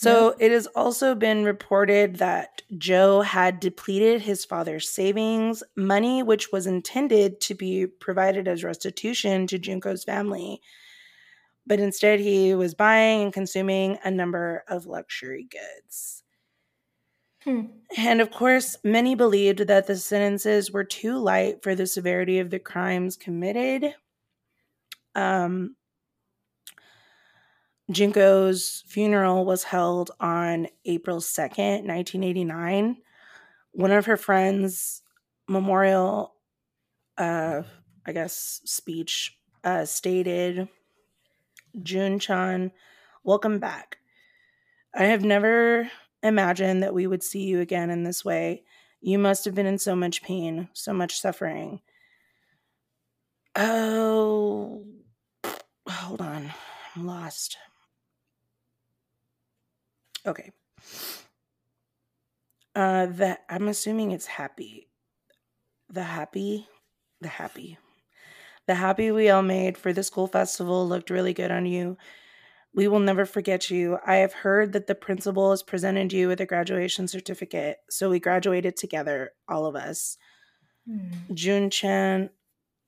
So 0.02 0.30
yep. 0.30 0.36
it 0.40 0.50
has 0.50 0.66
also 0.74 1.14
been 1.14 1.44
reported 1.44 2.16
that 2.16 2.62
Joe 2.76 3.20
had 3.20 3.60
depleted 3.60 4.20
his 4.20 4.44
father's 4.44 4.90
savings, 4.90 5.62
money 5.76 6.24
which 6.24 6.50
was 6.50 6.66
intended 6.66 7.40
to 7.42 7.54
be 7.54 7.86
provided 7.86 8.48
as 8.48 8.64
restitution 8.64 9.46
to 9.46 9.60
Junko's 9.60 10.02
family. 10.02 10.60
But 11.68 11.78
instead, 11.78 12.18
he 12.18 12.52
was 12.52 12.74
buying 12.74 13.22
and 13.22 13.32
consuming 13.32 13.96
a 14.02 14.10
number 14.10 14.64
of 14.66 14.86
luxury 14.86 15.46
goods. 15.48 16.24
Hmm. 17.44 17.66
And 17.96 18.20
of 18.20 18.32
course, 18.32 18.76
many 18.82 19.14
believed 19.14 19.60
that 19.68 19.86
the 19.86 19.94
sentences 19.94 20.72
were 20.72 20.82
too 20.82 21.16
light 21.16 21.62
for 21.62 21.76
the 21.76 21.86
severity 21.86 22.40
of 22.40 22.50
the 22.50 22.58
crimes 22.58 23.16
committed. 23.16 23.94
Um, 25.14 25.76
Junko's 27.92 28.84
funeral 28.86 29.44
was 29.44 29.64
held 29.64 30.10
on 30.20 30.68
April 30.84 31.18
2nd, 31.18 31.84
1989. 31.84 32.96
One 33.72 33.90
of 33.90 34.06
her 34.06 34.16
friends' 34.16 35.02
memorial, 35.48 36.34
uh, 37.18 37.62
I 38.06 38.12
guess, 38.12 38.60
speech 38.64 39.38
uh, 39.64 39.84
stated 39.84 40.68
Jun 41.82 42.18
Chan, 42.18 42.72
welcome 43.24 43.58
back. 43.58 43.98
I 44.94 45.04
have 45.04 45.24
never 45.24 45.90
imagined 46.22 46.82
that 46.82 46.94
we 46.94 47.06
would 47.06 47.22
see 47.22 47.44
you 47.44 47.60
again 47.60 47.90
in 47.90 48.04
this 48.04 48.24
way. 48.24 48.64
You 49.00 49.18
must 49.18 49.44
have 49.44 49.54
been 49.54 49.66
in 49.66 49.78
so 49.78 49.96
much 49.96 50.22
pain, 50.22 50.68
so 50.72 50.92
much 50.92 51.20
suffering. 51.20 51.80
Oh, 53.56 54.84
hold 55.88 56.20
on. 56.20 56.52
I'm 56.94 57.06
lost. 57.06 57.56
Okay. 60.26 60.52
Uh 62.74 63.06
the 63.06 63.38
I'm 63.48 63.68
assuming 63.68 64.12
it's 64.12 64.26
happy. 64.26 64.88
The 65.88 66.02
happy, 66.02 66.66
the 67.20 67.28
happy. 67.28 67.78
The 68.66 68.74
happy 68.76 69.10
we 69.10 69.28
all 69.28 69.42
made 69.42 69.76
for 69.76 69.92
the 69.92 70.02
school 70.02 70.26
festival 70.26 70.86
looked 70.88 71.10
really 71.10 71.34
good 71.34 71.50
on 71.50 71.66
you. 71.66 71.96
We 72.74 72.88
will 72.88 73.00
never 73.00 73.26
forget 73.26 73.70
you. 73.70 73.98
I 74.06 74.16
have 74.16 74.32
heard 74.32 74.72
that 74.72 74.86
the 74.86 74.94
principal 74.94 75.50
has 75.50 75.62
presented 75.62 76.12
you 76.12 76.28
with 76.28 76.40
a 76.40 76.46
graduation 76.46 77.06
certificate. 77.06 77.78
So 77.90 78.08
we 78.08 78.18
graduated 78.18 78.76
together, 78.76 79.32
all 79.48 79.66
of 79.66 79.76
us. 79.76 80.16
Hmm. 80.88 81.34
Jun 81.34 81.70
Chen, 81.70 82.30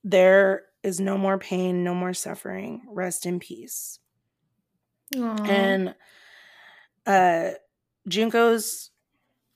there 0.03 0.62
is 0.83 1.01
no 1.01 1.18
more 1.18 1.38
pain, 1.38 1.85
no 1.85 1.94
more 1.94 2.14
suffering. 2.14 2.83
Rest 2.88 3.27
in 3.27 3.40
peace. 3.40 3.99
Aw. 5.16 5.44
And 5.44 5.94
uh 7.07 7.51
Junko's 8.09 8.90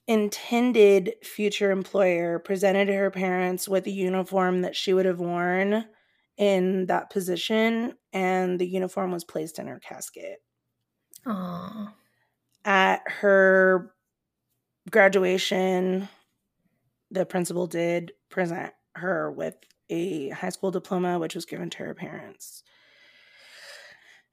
intended 0.07 1.13
future 1.23 1.69
employer 1.69 2.39
presented 2.39 2.87
her 2.89 3.11
parents 3.11 3.67
with 3.67 3.85
a 3.85 3.91
uniform 3.91 4.61
that 4.61 4.75
she 4.75 4.91
would 4.91 5.05
have 5.05 5.19
worn 5.19 5.85
in 6.37 6.87
that 6.87 7.11
position 7.11 7.93
and 8.11 8.59
the 8.59 8.65
uniform 8.65 9.11
was 9.11 9.23
placed 9.23 9.59
in 9.59 9.67
her 9.67 9.79
casket. 9.79 10.39
Aw. 11.27 11.93
At 12.65 13.01
her 13.05 13.93
graduation, 14.89 16.09
the 17.11 17.25
principal 17.25 17.67
did 17.67 18.13
present 18.29 18.73
her 18.95 19.31
with 19.31 19.55
a 19.89 20.29
high 20.29 20.49
school 20.49 20.71
diploma, 20.71 21.19
which 21.19 21.35
was 21.35 21.45
given 21.45 21.69
to 21.71 21.77
her 21.79 21.93
parents. 21.93 22.63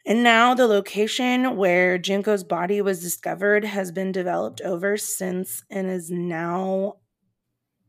And 0.06 0.22
now 0.22 0.54
the 0.54 0.68
location 0.68 1.56
where 1.56 1.98
Junko's 1.98 2.44
body 2.44 2.80
was 2.80 3.02
discovered 3.02 3.64
has 3.64 3.90
been 3.90 4.12
developed 4.12 4.60
over 4.60 4.96
since 4.96 5.64
and 5.68 5.90
is 5.90 6.12
now 6.12 6.98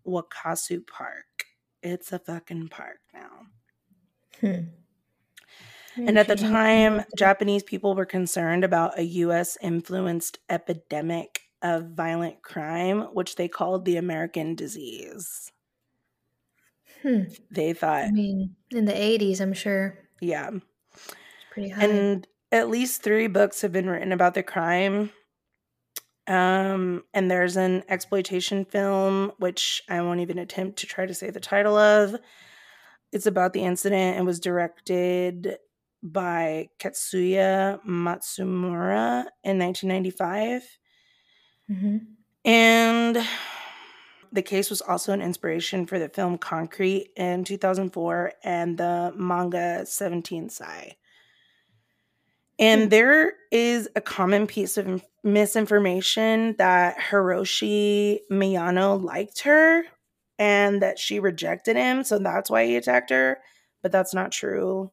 Wakasu 0.06 0.86
Park. 0.88 1.46
It's 1.84 2.12
a 2.12 2.18
fucking 2.18 2.70
park 2.70 2.98
now. 3.14 3.42
Hmm. 4.42 4.64
And 5.96 6.18
at 6.18 6.28
the 6.28 6.36
time, 6.36 7.04
Japanese 7.16 7.64
people 7.64 7.96
were 7.96 8.06
concerned 8.06 8.64
about 8.64 8.98
a 8.98 9.04
US 9.04 9.58
influenced 9.62 10.40
epidemic 10.50 11.42
of 11.62 11.92
violent 11.92 12.42
crime, 12.42 13.02
which 13.14 13.36
they 13.36 13.48
called 13.48 13.86
the 13.86 13.98
American 13.98 14.56
disease. 14.56 15.52
Hmm. 17.04 17.24
They 17.52 17.74
thought, 17.74 18.06
I 18.06 18.12
mean, 18.12 18.56
in 18.72 18.86
the 18.86 18.94
80s, 18.94 19.40
I'm 19.40 19.54
sure 19.54 20.00
yeah. 20.20 20.50
Pretty 21.58 21.70
high. 21.70 21.84
And 21.86 22.28
at 22.52 22.70
least 22.70 23.02
three 23.02 23.28
books 23.28 23.62
have 23.62 23.72
been 23.72 23.90
written 23.90 24.12
about 24.12 24.36
the 24.36 24.44
crime. 24.44 25.12
Um, 26.28 27.04
and 27.14 27.32
there's 27.32 27.58
an 27.58 27.84
exploitation 27.88 28.66
film, 28.66 29.32
which 29.40 29.82
I 29.90 30.02
won't 30.02 30.20
even 30.20 30.38
attempt 30.38 30.80
to 30.80 30.88
try 30.88 31.06
to 31.06 31.14
say 31.14 31.30
the 31.30 31.40
title 31.40 31.78
of. 31.78 32.16
It's 33.12 33.26
about 33.26 33.54
the 33.54 33.64
incident 33.64 34.18
and 34.18 34.26
was 34.26 34.40
directed 34.40 35.58
by 36.04 36.70
Katsuya 36.80 37.80
Matsumura 37.86 39.26
in 39.44 39.58
1995. 39.58 40.64
hmm 41.68 41.98
And 42.46 43.18
the 44.32 44.42
case 44.42 44.70
was 44.70 44.82
also 44.82 45.14
an 45.14 45.22
inspiration 45.22 45.86
for 45.86 45.98
the 45.98 46.10
film 46.10 46.38
Concrete 46.38 47.12
in 47.16 47.46
2004 47.46 48.34
and 48.44 48.78
the 48.78 49.14
manga 49.16 49.86
17 49.86 50.50
Sai. 50.50 50.98
And 52.60 52.84
Hmm. 52.84 52.90
there 52.90 53.34
is 53.52 53.88
a 53.96 54.02
common 54.02 54.48
piece 54.48 54.78
of 54.78 55.04
misinformation 55.24 56.56
that 56.58 56.98
Hiroshi 56.98 58.20
Miyano 58.32 59.02
liked 59.02 59.42
her 59.44 59.84
and 60.40 60.82
that 60.82 60.98
she 61.00 61.20
rejected 61.20 61.76
him. 61.76 62.04
So 62.04 62.18
that's 62.20 62.50
why 62.50 62.66
he 62.66 62.76
attacked 62.76 63.10
her. 63.12 63.40
But 63.84 63.92
that's 63.92 64.14
not 64.14 64.32
true. 64.32 64.92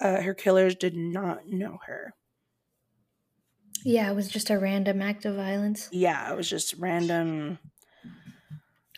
Uh, 0.00 0.20
her 0.22 0.34
killers 0.34 0.74
did 0.76 0.96
not 0.96 1.46
know 1.48 1.78
her. 1.86 2.14
Yeah, 3.84 4.10
it 4.10 4.14
was 4.14 4.28
just 4.28 4.50
a 4.50 4.58
random 4.58 5.02
act 5.02 5.24
of 5.24 5.36
violence. 5.36 5.88
Yeah, 5.92 6.32
it 6.32 6.36
was 6.36 6.48
just 6.48 6.74
random. 6.78 7.58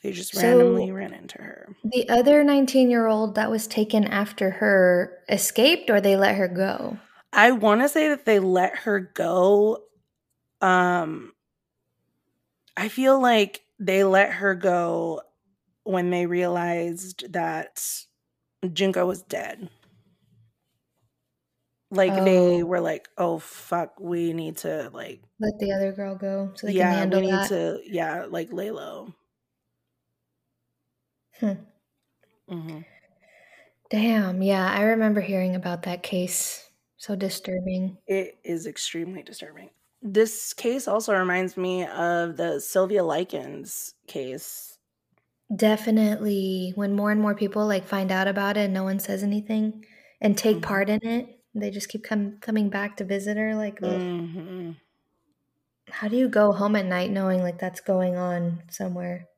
They 0.02 0.12
just 0.12 0.34
So- 0.34 0.42
randomly 0.42 0.90
ran 0.92 1.12
into 1.12 1.38
her. 1.42 1.74
The 1.84 2.08
other 2.08 2.42
19 2.42 2.90
year 2.90 3.06
old 3.06 3.34
that 3.34 3.50
was 3.50 3.66
taken 3.66 4.04
after 4.04 4.50
her 4.52 5.18
escaped 5.28 5.90
or 5.90 6.00
they 6.00 6.16
let 6.16 6.36
her 6.36 6.48
go? 6.48 6.98
I 7.32 7.52
want 7.52 7.80
to 7.82 7.88
say 7.88 8.08
that 8.08 8.24
they 8.24 8.38
let 8.40 8.76
her 8.78 9.00
go. 9.00 9.84
Um, 10.60 11.34
I 12.76 12.88
feel 12.88 13.20
like 13.20 13.64
they 13.78 14.04
let 14.04 14.32
her 14.34 14.54
go 14.54 15.22
when 15.84 16.10
they 16.10 16.26
realized 16.26 17.32
that 17.32 17.84
Junko 18.72 19.06
was 19.06 19.22
dead. 19.22 19.70
Like 21.92 22.14
they 22.16 22.62
Oh. 22.62 22.64
were 22.64 22.80
like, 22.80 23.08
"Oh 23.18 23.38
fuck, 23.38 23.98
we 24.00 24.32
need 24.32 24.58
to 24.58 24.90
like, 24.92 25.22
Let 25.40 25.58
the 25.58 25.72
other 25.72 25.90
girl 25.90 26.14
go 26.14 26.52
so 26.54 26.68
they 26.68 26.74
can 26.74 26.86
yeah, 26.86 26.92
handle 26.92 27.20
we 27.20 27.20
need 27.20 27.42
that. 27.42 27.52
to, 27.52 27.80
yeah, 27.84 28.26
like 28.26 28.52
lay 28.52 28.70
low." 28.70 29.14
Hmm. 31.40 31.64
hmm 32.48 32.80
Damn, 33.90 34.42
yeah, 34.42 34.70
I 34.72 34.82
remember 34.82 35.20
hearing 35.20 35.54
about 35.54 35.82
that 35.82 36.02
case. 36.02 36.69
So 37.00 37.16
disturbing. 37.16 37.98
It 38.06 38.38
is 38.44 38.66
extremely 38.66 39.22
disturbing. 39.22 39.70
This 40.02 40.52
case 40.54 40.88
also 40.88 41.14
reminds 41.14 41.56
me 41.56 41.86
of 41.86 42.36
the 42.36 42.60
Sylvia 42.60 43.04
Likens 43.04 43.94
case. 44.06 44.78
Definitely 45.54 46.72
when 46.76 46.94
more 46.94 47.10
and 47.10 47.20
more 47.20 47.34
people 47.34 47.66
like 47.66 47.84
find 47.86 48.10
out 48.12 48.28
about 48.28 48.56
it 48.56 48.60
and 48.66 48.74
no 48.74 48.84
one 48.84 48.98
says 49.00 49.22
anything 49.24 49.84
and 50.20 50.36
take 50.38 50.56
Mhm. 50.58 50.62
part 50.62 50.88
in 50.88 51.04
it, 51.04 51.40
they 51.54 51.70
just 51.70 51.88
keep 51.88 52.04
com- 52.04 52.38
coming 52.40 52.68
back 52.70 52.96
to 52.98 53.04
visit 53.04 53.36
her 53.36 53.54
like 53.56 53.80
ugh. 53.82 54.00
hmm 54.10 54.72
how 55.90 56.08
do 56.08 56.16
you 56.16 56.26
go 56.26 56.52
home 56.52 56.74
at 56.74 56.86
night 56.86 57.10
knowing 57.10 57.42
like 57.42 57.58
that's 57.58 57.80
going 57.82 58.16
on 58.16 58.62
somewhere? 58.70 59.28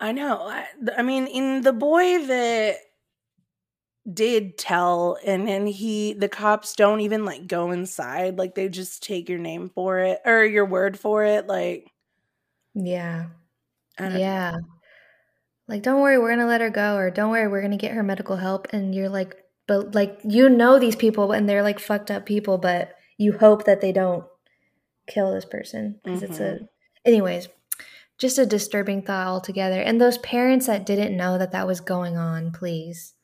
I 0.00 0.12
know. 0.12 0.42
I, 0.48 0.66
I 0.96 1.02
mean, 1.02 1.26
in 1.26 1.62
the 1.62 1.72
boy 1.72 2.26
that 2.26 2.76
did 4.10 4.58
tell, 4.58 5.18
and 5.24 5.46
then 5.46 5.66
he, 5.66 6.12
the 6.14 6.28
cops 6.28 6.74
don't 6.74 7.00
even 7.00 7.24
like 7.24 7.46
go 7.46 7.70
inside. 7.70 8.38
Like 8.38 8.54
they 8.54 8.68
just 8.68 9.02
take 9.02 9.28
your 9.28 9.38
name 9.38 9.70
for 9.74 9.98
it 10.00 10.20
or 10.24 10.44
your 10.44 10.66
word 10.66 10.98
for 10.98 11.24
it. 11.24 11.46
Like, 11.46 11.88
Yeah. 12.74 13.26
Don't 13.98 14.14
know. 14.14 14.18
Yeah. 14.18 14.56
Like, 15.68 15.82
don't 15.82 16.00
worry, 16.00 16.18
we're 16.18 16.30
gonna 16.30 16.46
let 16.46 16.60
her 16.60 16.70
go, 16.70 16.96
or 16.96 17.10
don't 17.10 17.30
worry, 17.30 17.48
we're 17.48 17.62
gonna 17.62 17.76
get 17.76 17.92
her 17.92 18.02
medical 18.02 18.36
help. 18.36 18.68
And 18.72 18.94
you're 18.94 19.08
like, 19.08 19.36
but 19.68 19.94
like, 19.94 20.18
you 20.24 20.48
know 20.48 20.78
these 20.78 20.96
people, 20.96 21.32
and 21.32 21.48
they're 21.48 21.62
like 21.62 21.78
fucked 21.78 22.10
up 22.10 22.26
people, 22.26 22.58
but 22.58 22.94
you 23.16 23.32
hope 23.32 23.64
that 23.64 23.80
they 23.80 23.92
don't 23.92 24.24
kill 25.06 25.32
this 25.32 25.44
person 25.44 26.00
because 26.02 26.22
it's 26.22 26.40
a. 26.40 26.42
Mm-hmm. 26.42 26.64
Anyways, 27.04 27.48
just 28.18 28.38
a 28.38 28.46
disturbing 28.46 29.02
thought 29.02 29.26
altogether. 29.26 29.80
And 29.80 30.00
those 30.00 30.18
parents 30.18 30.66
that 30.66 30.86
didn't 30.86 31.16
know 31.16 31.38
that 31.38 31.52
that 31.52 31.66
was 31.66 31.80
going 31.80 32.16
on, 32.16 32.52
please. 32.52 33.14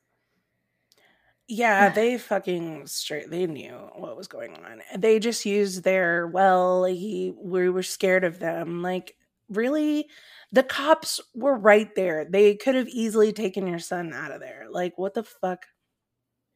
Yeah, 1.48 1.88
they 1.90 2.18
fucking 2.18 2.86
straight. 2.88 3.30
They 3.30 3.46
knew 3.46 3.72
what 3.94 4.16
was 4.16 4.28
going 4.28 4.54
on. 4.56 4.82
They 4.96 5.18
just 5.18 5.46
used 5.46 5.82
their 5.82 6.26
well. 6.26 6.84
He, 6.84 7.32
we 7.36 7.70
were 7.70 7.82
scared 7.82 8.24
of 8.24 8.38
them. 8.38 8.82
Like, 8.82 9.16
really, 9.48 10.10
the 10.52 10.62
cops 10.62 11.20
were 11.34 11.56
right 11.56 11.94
there. 11.94 12.26
They 12.26 12.54
could 12.56 12.74
have 12.74 12.88
easily 12.88 13.32
taken 13.32 13.66
your 13.66 13.78
son 13.78 14.12
out 14.12 14.30
of 14.32 14.40
there. 14.40 14.66
Like, 14.70 14.98
what 14.98 15.14
the 15.14 15.24
fuck? 15.24 15.64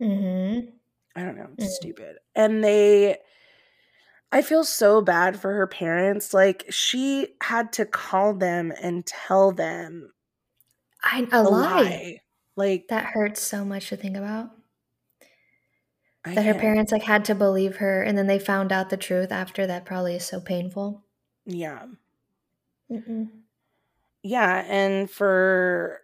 Mm-hmm. 0.01 0.77
I 1.15 1.23
don't 1.25 1.37
know. 1.37 1.51
It's 1.55 1.67
Mm. 1.67 1.77
stupid. 1.77 2.19
And 2.35 2.63
they, 2.65 3.19
I 4.33 4.43
feel 4.43 4.65
so 4.65 5.01
bad 5.03 5.39
for 5.41 5.53
her 5.53 5.67
parents. 5.67 6.33
Like, 6.33 6.65
she 6.71 7.37
had 7.43 7.73
to 7.75 7.85
call 7.87 8.35
them 8.35 8.73
and 8.81 9.05
tell 9.07 9.53
them 9.53 10.13
I 11.05 11.29
a 11.31 11.43
a 11.43 11.51
lie. 11.51 11.53
lie. 11.53 12.19
Like, 12.57 12.89
That 12.89 13.07
hurts 13.07 13.43
so 13.43 13.65
much 13.65 13.89
to 13.91 13.97
think 13.97 14.17
about. 14.17 14.57
I 16.25 16.35
That 16.35 16.45
her 16.45 16.53
can't- 16.53 16.61
parents 16.61 16.93
like 16.93 17.03
had 17.03 17.25
to 17.27 17.35
believe 17.35 17.77
her, 17.77 18.03
and 18.03 18.17
then 18.17 18.27
they 18.29 18.39
found 18.39 18.71
out 18.73 18.91
the 18.91 18.97
truth 18.97 19.33
after. 19.33 19.67
That 19.67 19.85
probably 19.85 20.15
is 20.15 20.25
so 20.25 20.41
painful. 20.41 21.03
Yeah. 21.45 21.87
Mm-mm. 22.91 23.29
Yeah. 24.23 24.65
And 24.69 25.11
for, 25.11 26.01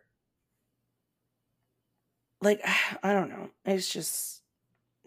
like, 2.40 2.60
I 3.02 3.12
don't 3.12 3.30
know. 3.30 3.50
It's 3.64 3.92
just 3.92 4.42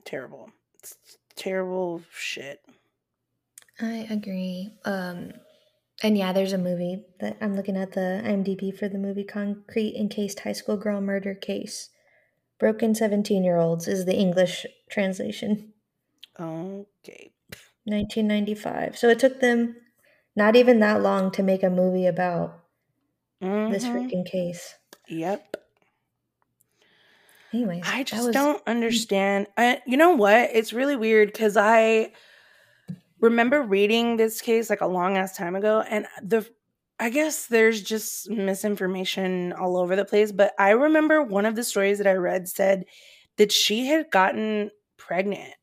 terrible. 0.05 0.51
It's 0.79 0.95
terrible 1.35 2.01
shit. 2.13 2.61
I 3.79 4.07
agree. 4.09 4.73
Um, 4.85 5.31
and 6.03 6.17
yeah, 6.17 6.33
there's 6.33 6.53
a 6.53 6.57
movie 6.57 7.03
that 7.19 7.37
I'm 7.41 7.55
looking 7.55 7.77
at 7.77 7.91
the 7.93 8.21
IMDb 8.23 8.75
for 8.77 8.87
the 8.87 8.97
movie 8.97 9.23
Concrete 9.23 9.95
Encased 9.95 10.39
High 10.41 10.51
School 10.53 10.77
Girl 10.77 11.01
Murder 11.01 11.33
Case. 11.35 11.89
Broken 12.61 12.93
17 12.93 13.43
year 13.43 13.57
olds 13.57 13.87
is 13.87 14.05
the 14.05 14.15
English 14.15 14.67
translation, 14.87 15.73
Okay. 16.39 17.31
1995. 17.85 18.95
So 18.99 19.09
it 19.09 19.17
took 19.17 19.39
them 19.39 19.75
not 20.35 20.55
even 20.55 20.79
that 20.81 21.01
long 21.01 21.31
to 21.31 21.41
make 21.41 21.63
a 21.63 21.71
movie 21.71 22.05
about 22.05 22.59
this 23.39 23.83
Mhm. 23.83 23.91
freaking 23.91 24.25
case. 24.27 24.75
Yep. 25.07 25.57
Anyways, 27.51 27.83
I 27.83 28.03
just 28.03 28.27
was- 28.27 28.33
don't 28.35 28.61
understand. 28.67 29.47
I, 29.57 29.81
you 29.87 29.97
know 29.97 30.11
what? 30.11 30.51
It's 30.53 30.71
really 30.71 30.95
weird 30.95 31.31
because 31.33 31.57
I 31.57 32.11
remember 33.19 33.63
reading 33.63 34.17
this 34.17 34.39
case 34.39 34.69
like 34.69 34.81
a 34.81 34.87
long 34.87 35.17
ass 35.17 35.35
time 35.35 35.55
ago, 35.55 35.81
and 35.81 36.05
the 36.21 36.47
I 37.01 37.09
guess 37.09 37.47
there's 37.47 37.81
just 37.81 38.29
misinformation 38.29 39.53
all 39.53 39.75
over 39.75 39.95
the 39.95 40.05
place. 40.05 40.31
But 40.31 40.53
I 40.59 40.69
remember 40.69 41.23
one 41.23 41.47
of 41.47 41.55
the 41.55 41.63
stories 41.63 41.97
that 41.97 42.05
I 42.05 42.13
read 42.13 42.47
said 42.47 42.85
that 43.37 43.51
she 43.51 43.87
had 43.87 44.11
gotten 44.11 44.69
pregnant. 44.97 45.55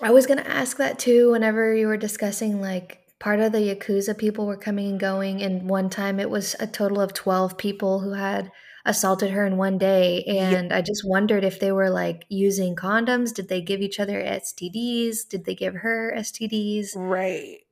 I 0.00 0.10
was 0.10 0.26
gonna 0.26 0.40
ask 0.42 0.78
that 0.78 0.98
too. 0.98 1.30
Whenever 1.32 1.74
you 1.74 1.86
were 1.86 1.98
discussing 1.98 2.62
like 2.62 3.00
part 3.20 3.40
of 3.40 3.52
the 3.52 3.58
yakuza 3.58 4.16
people 4.16 4.46
were 4.46 4.56
coming 4.56 4.88
and 4.88 4.98
going, 4.98 5.42
and 5.42 5.68
one 5.68 5.90
time 5.90 6.18
it 6.18 6.30
was 6.30 6.56
a 6.58 6.66
total 6.66 7.00
of 7.00 7.12
twelve 7.12 7.58
people 7.58 8.00
who 8.00 8.12
had 8.12 8.50
assaulted 8.86 9.30
her 9.32 9.44
in 9.46 9.58
one 9.58 9.76
day, 9.78 10.24
Yeah. 10.26 10.50
and 10.50 10.72
I 10.72 10.80
just 10.80 11.02
wondered 11.06 11.44
if 11.44 11.60
they 11.60 11.72
were 11.72 11.90
like 11.90 12.24
using 12.30 12.74
condoms. 12.74 13.34
Did 13.34 13.48
they 13.48 13.60
give 13.60 13.80
each 13.82 14.00
other 14.00 14.18
STDs? 14.20 15.28
Did 15.28 15.44
they 15.44 15.54
give 15.54 15.74
her 15.74 16.12
STDs? 16.16 16.88
Right. 16.96 17.63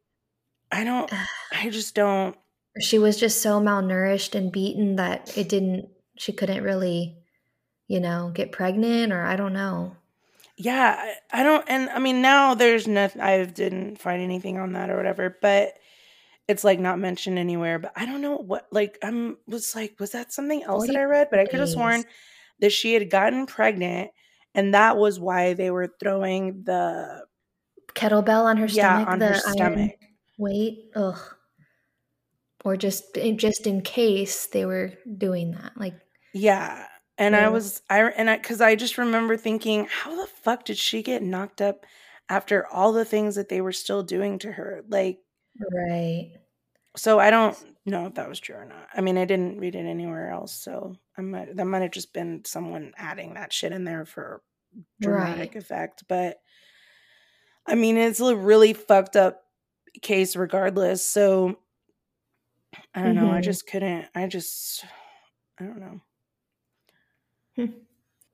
I 0.73 0.85
don't. 0.85 1.13
I 1.53 1.69
just 1.69 1.95
don't. 1.95 2.35
She 2.81 2.99
was 2.99 3.21
just 3.21 3.43
so 3.43 3.61
malnourished 3.61 4.35
and 4.35 4.51
beaten 4.51 4.97
that 4.97 5.37
it 5.37 5.49
didn't. 5.49 5.91
She 6.17 6.33
couldn't 6.33 6.65
really, 6.65 7.19
you 7.87 8.01
know, 8.01 8.33
get 8.35 8.53
pregnant, 8.53 9.13
or 9.13 9.23
I 9.23 9.37
don't 9.37 9.53
know. 9.53 9.97
Yeah, 10.57 10.97
I, 10.99 11.41
I 11.41 11.43
don't. 11.43 11.65
And 11.69 11.91
I 11.91 11.99
mean, 11.99 12.23
now 12.23 12.55
there's 12.55 12.89
nothing. 12.89 13.21
I 13.21 13.45
didn't 13.45 13.97
find 13.97 14.23
anything 14.23 14.59
on 14.59 14.73
that 14.73 14.89
or 14.89 14.97
whatever, 14.97 15.37
but 15.43 15.75
it's 16.49 16.65
like 16.65 16.81
not 16.81 16.99
mentioned 16.99 17.39
anywhere. 17.39 17.79
But 17.79 17.93
I 17.95 18.07
don't 18.07 18.23
know 18.23 18.37
what. 18.37 18.67
Like, 18.71 18.99
I'm 19.03 19.37
was 19.47 19.75
like, 19.75 20.01
was 20.01 20.13
that 20.13 20.33
something 20.33 20.63
else 20.63 20.87
that 20.87 20.97
I 20.97 21.05
read? 21.05 21.29
But 21.31 21.41
I 21.41 21.47
could 21.47 21.61
have 21.61 21.69
sworn 21.69 22.05
that 22.61 22.73
she 22.73 22.95
had 22.95 23.11
gotten 23.11 23.45
pregnant, 23.45 24.11
and 24.55 24.73
that 24.73 24.97
was 24.97 25.21
why 25.21 25.53
they 25.53 25.71
were 25.71 25.93
throwing 26.01 26.63
the 26.65 27.27
Kettlebell 27.95 28.45
on 28.45 28.57
her 28.57 28.67
yeah 28.67 29.03
stomach. 29.03 29.09
on 29.09 29.19
the 29.19 29.27
her 29.27 29.43
iron 29.59 29.93
weight. 30.39 30.91
Ugh. 30.95 31.19
Or 32.65 32.77
just 32.77 33.17
eh, 33.19 33.33
just 33.33 33.67
in 33.67 33.83
case 33.83 34.47
they 34.47 34.65
were 34.65 34.93
doing 35.19 35.53
that, 35.53 35.73
like 35.77 35.95
Yeah. 36.33 36.87
And 37.19 37.37
I 37.37 37.49
was 37.49 37.83
I 37.91 38.01
and 38.03 38.31
I 38.31 38.39
cuz 38.39 38.61
I 38.61 38.75
just 38.75 38.99
remember 38.99 39.37
thinking 39.37 39.87
how 39.87 40.15
the 40.17 40.27
fuck 40.27 40.65
did 40.65 40.79
she 40.79 41.03
get 41.03 41.23
knocked 41.23 41.61
up 41.61 41.85
after 42.29 42.67
all 42.67 42.93
the 42.93 43.05
things 43.05 43.35
that 43.35 43.49
they 43.49 43.61
were 43.61 43.73
still 43.73 44.03
doing 44.03 44.39
to 44.41 44.53
her? 44.53 44.83
Like 44.89 45.23
right. 45.61 46.33
so 46.97 47.19
I 47.19 47.31
don't 47.31 47.57
know 47.87 48.07
if 48.07 48.15
that 48.15 48.29
was 48.29 48.41
true 48.41 48.57
or 48.57 48.65
not. 48.65 48.89
I 48.95 49.01
mean, 49.01 49.19
I 49.19 49.25
didn't 49.25 49.59
read 49.59 49.75
it 49.75 49.87
anywhere 49.87 50.31
else, 50.31 50.53
so 50.55 50.95
I 51.17 51.23
might 51.23 51.57
that 51.57 51.65
might 51.67 51.83
have 51.83 51.91
just 51.91 52.13
been 52.13 52.45
someone 52.45 52.93
adding 52.97 53.35
that 53.35 53.53
shit 53.53 53.73
in 53.73 53.85
there 53.85 54.05
for 54.05 54.43
dramatic 55.01 55.55
Right. 55.55 55.57
effect, 55.57 56.05
but 56.09 56.41
I 57.67 57.75
mean, 57.75 57.97
it's 57.97 58.21
a 58.21 58.35
really 58.37 58.73
fucked 58.73 59.17
up 59.17 59.43
case 60.01 60.37
regardless. 60.37 61.05
So 61.05 61.59
I 62.95 63.03
don't 63.03 63.15
know. 63.15 63.31
I 63.31 63.41
Mhm. 63.41 63.43
just 63.43 63.67
couldn't. 63.67 64.09
I 64.15 64.27
just 64.27 64.85
I 65.59 65.65
don't 65.65 65.81
know. 65.81 66.01
Hmm. 67.57 67.67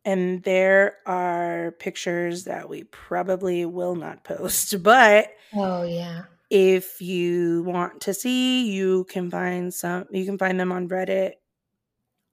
And 0.05 0.43
there 0.45 0.99
are 1.07 1.73
pictures 1.73 2.45
that 2.45 2.69
we 2.69 2.85
probably 2.85 3.67
will 3.67 3.97
not 3.97 4.25
post, 4.25 4.83
but 4.83 5.33
Oh 5.53 5.83
yeah. 5.83 6.25
if 6.51 7.01
you 7.01 7.63
want 7.65 8.01
to 8.03 8.15
see, 8.15 8.71
you 8.71 9.05
can 9.05 9.31
find 9.31 9.73
some 9.75 10.07
you 10.11 10.25
can 10.25 10.39
find 10.39 10.59
them 10.61 10.73
on 10.73 10.89
Reddit. 10.89 11.35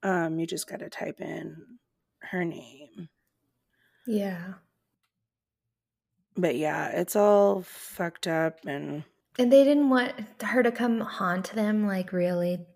Um 0.02 0.38
you 0.38 0.46
just 0.46 0.68
got 0.68 0.80
to 0.80 0.90
type 0.90 1.20
in 1.20 1.78
her 2.22 2.44
name. 2.44 3.08
Yeah. 4.06 4.54
But 6.36 6.56
yeah, 6.56 6.88
it's 6.88 7.16
all 7.16 7.62
fucked 7.62 8.26
up 8.26 8.64
and 8.66 9.04
And 9.38 9.52
they 9.52 9.64
didn't 9.64 9.90
want 9.90 10.12
her 10.42 10.62
to 10.62 10.72
come 10.72 11.00
haunt 11.00 11.52
them, 11.52 11.86
like 11.86 12.12
really. 12.12 12.66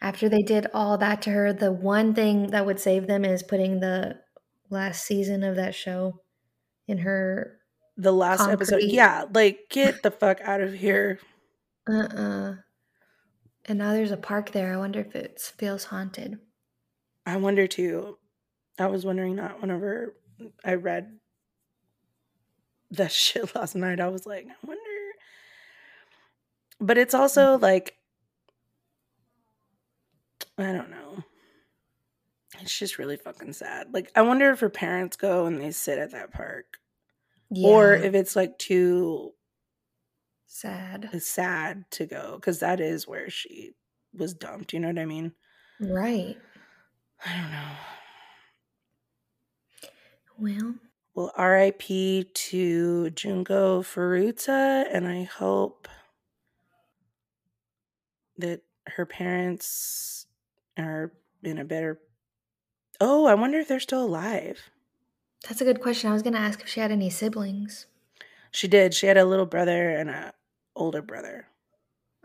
After 0.00 0.28
they 0.28 0.42
did 0.42 0.66
all 0.74 0.98
that 0.98 1.22
to 1.22 1.30
her, 1.30 1.52
the 1.52 1.72
one 1.72 2.14
thing 2.14 2.48
that 2.50 2.66
would 2.66 2.80
save 2.80 3.06
them 3.06 3.24
is 3.24 3.42
putting 3.42 3.80
the 3.80 4.18
last 4.70 5.04
season 5.04 5.42
of 5.42 5.56
that 5.56 5.74
show 5.74 6.20
in 6.86 6.98
her 6.98 7.58
the 7.96 8.12
last 8.12 8.48
episode. 8.48 8.82
Yeah, 8.82 9.24
like 9.32 9.60
get 9.70 10.02
the 10.02 10.10
fuck 10.10 10.40
out 10.42 10.60
of 10.60 10.74
here. 10.74 11.20
uh-uh. 11.88 12.56
And 13.66 13.78
now 13.78 13.92
there's 13.92 14.10
a 14.10 14.16
park 14.16 14.52
there. 14.52 14.74
I 14.74 14.76
wonder 14.76 15.00
if 15.00 15.14
it 15.14 15.40
feels 15.40 15.84
haunted. 15.84 16.38
I 17.24 17.36
wonder 17.36 17.66
too. 17.66 18.18
I 18.78 18.86
was 18.88 19.06
wondering 19.06 19.36
that 19.36 19.60
whenever 19.60 20.16
I 20.64 20.74
read 20.74 21.18
that 22.90 23.12
shit 23.12 23.54
last 23.54 23.74
night. 23.74 24.00
I 24.00 24.08
was 24.08 24.26
like, 24.26 24.46
I 24.46 24.66
wonder. 24.66 24.82
But 26.80 26.98
it's 26.98 27.14
also 27.14 27.54
mm-hmm. 27.54 27.62
like, 27.62 27.96
I 30.58 30.72
don't 30.72 30.90
know. 30.90 31.24
It's 32.60 32.78
just 32.78 32.98
really 32.98 33.16
fucking 33.16 33.52
sad. 33.54 33.92
Like, 33.92 34.12
I 34.14 34.22
wonder 34.22 34.50
if 34.50 34.60
her 34.60 34.70
parents 34.70 35.16
go 35.16 35.46
and 35.46 35.60
they 35.60 35.70
sit 35.72 35.98
at 35.98 36.12
that 36.12 36.30
park, 36.32 36.78
Yeah. 37.50 37.68
or 37.68 37.94
if 37.94 38.14
it's 38.14 38.36
like 38.36 38.58
too 38.58 39.32
sad. 40.46 41.10
sad 41.20 41.90
to 41.92 42.06
go, 42.06 42.36
because 42.36 42.60
that 42.60 42.78
is 42.80 43.08
where 43.08 43.28
she 43.30 43.74
was 44.12 44.34
dumped. 44.34 44.72
You 44.72 44.80
know 44.80 44.88
what 44.88 44.98
I 45.00 45.04
mean? 45.06 45.32
Right. 45.80 46.38
I 47.26 47.40
don't 47.40 47.50
know. 47.50 47.76
Well, 50.38 50.74
Well, 51.14 51.32
RIP 51.38 52.32
to 52.34 53.10
Junko 53.10 53.82
Furuta, 53.82 54.84
and 54.92 55.06
I 55.08 55.24
hope 55.24 55.88
that 58.38 58.62
her 58.88 59.06
parents 59.06 60.26
are 60.78 61.12
in 61.42 61.58
a 61.58 61.64
better. 61.64 62.00
Oh, 63.00 63.26
I 63.26 63.34
wonder 63.34 63.58
if 63.58 63.68
they're 63.68 63.80
still 63.80 64.04
alive. 64.04 64.70
that's 65.48 65.60
a 65.60 65.64
good 65.64 65.80
question. 65.80 66.10
I 66.10 66.12
was 66.12 66.22
going 66.22 66.34
to 66.34 66.38
ask 66.40 66.60
if 66.60 66.68
she 66.68 66.80
had 66.80 66.92
any 66.92 67.10
siblings. 67.10 67.86
She 68.50 68.68
did. 68.68 68.94
She 68.94 69.06
had 69.06 69.16
a 69.16 69.24
little 69.24 69.46
brother 69.46 69.90
and 69.90 70.08
a 70.10 70.32
older 70.76 71.02
brother. 71.02 71.48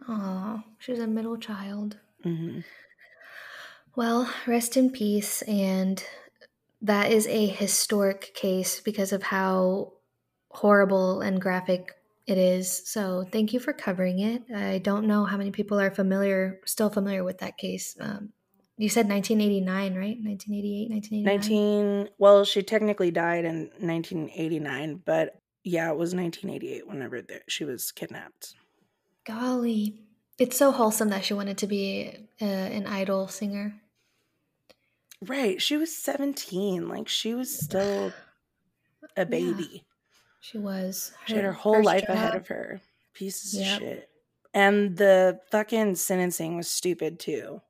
Oh, 0.08 0.62
she 0.78 0.91
was 0.91 1.00
a 1.02 1.08
middle 1.08 1.38
child. 1.38 1.98
hmm 2.24 2.60
Well, 3.95 4.32
rest 4.48 4.78
in 4.78 4.91
peace. 4.91 5.41
And 5.43 6.04
that 6.82 7.12
is 7.12 7.28
a 7.28 7.48
historic 7.48 8.34
case 8.34 8.80
because 8.80 9.12
of 9.12 9.24
how 9.24 9.93
horrible 10.52 11.22
and 11.22 11.41
graphic 11.41 11.95
it 12.30 12.38
is. 12.38 12.89
So 12.89 13.26
thank 13.32 13.54
you 13.54 13.60
for 13.60 13.74
covering 13.74 14.20
it. 14.20 14.44
I 14.56 14.78
don't 14.80 15.08
know 15.08 15.26
how 15.26 15.38
many 15.38 15.52
people 15.52 15.80
are 15.80 15.92
familiar, 15.92 16.60
still 16.65 16.89
familiar 16.89 17.24
with 17.24 17.39
that 17.39 17.58
case. 17.58 17.96
Um, 18.00 18.34
you 18.78 18.88
said 18.88 19.10
1989, 19.10 19.96
right? 19.96 20.18
1988, 20.24 20.89
1989? 20.89 21.24
19. 21.26 22.10
Well, 22.18 22.46
she 22.46 22.63
technically 22.63 23.12
died 23.12 23.44
in 23.44 23.70
1989, 23.80 25.02
but 25.06 25.42
yeah, 25.63 25.89
it 25.89 25.98
was 25.98 26.15
1988 26.15 26.88
whenever 26.88 27.22
the, 27.22 27.42
she 27.48 27.65
was 27.65 27.92
kidnapped. 27.92 28.56
Golly. 29.26 30.00
It's 30.38 30.58
so 30.58 30.72
wholesome 30.72 31.10
that 31.10 31.26
she 31.26 31.34
wanted 31.34 31.58
to 31.58 31.68
be 31.68 32.30
uh, 32.42 32.46
an 32.46 32.88
idol 32.88 33.28
singer. 33.28 33.76
Right. 35.22 35.62
She 35.62 35.76
was 35.76 35.96
17. 35.98 36.88
Like, 36.88 37.10
she 37.10 37.34
was 37.34 37.54
still 37.54 38.13
a 39.18 39.26
baby. 39.26 39.84
She 40.39 40.58
was. 40.58 41.12
She 41.28 41.36
had 41.36 41.43
her 41.43 41.52
whole 41.54 41.84
life 41.84 42.08
ahead 42.08 42.36
of 42.36 42.47
her. 42.47 42.82
Pieces 43.13 43.56
Yep. 43.56 43.65
of 43.65 43.80
shit. 43.88 44.10
And 44.54 44.97
the 44.97 45.39
fucking 45.52 45.95
sentencing 45.95 46.58
was 46.58 46.67
stupid 46.67 47.19
too. 47.19 47.62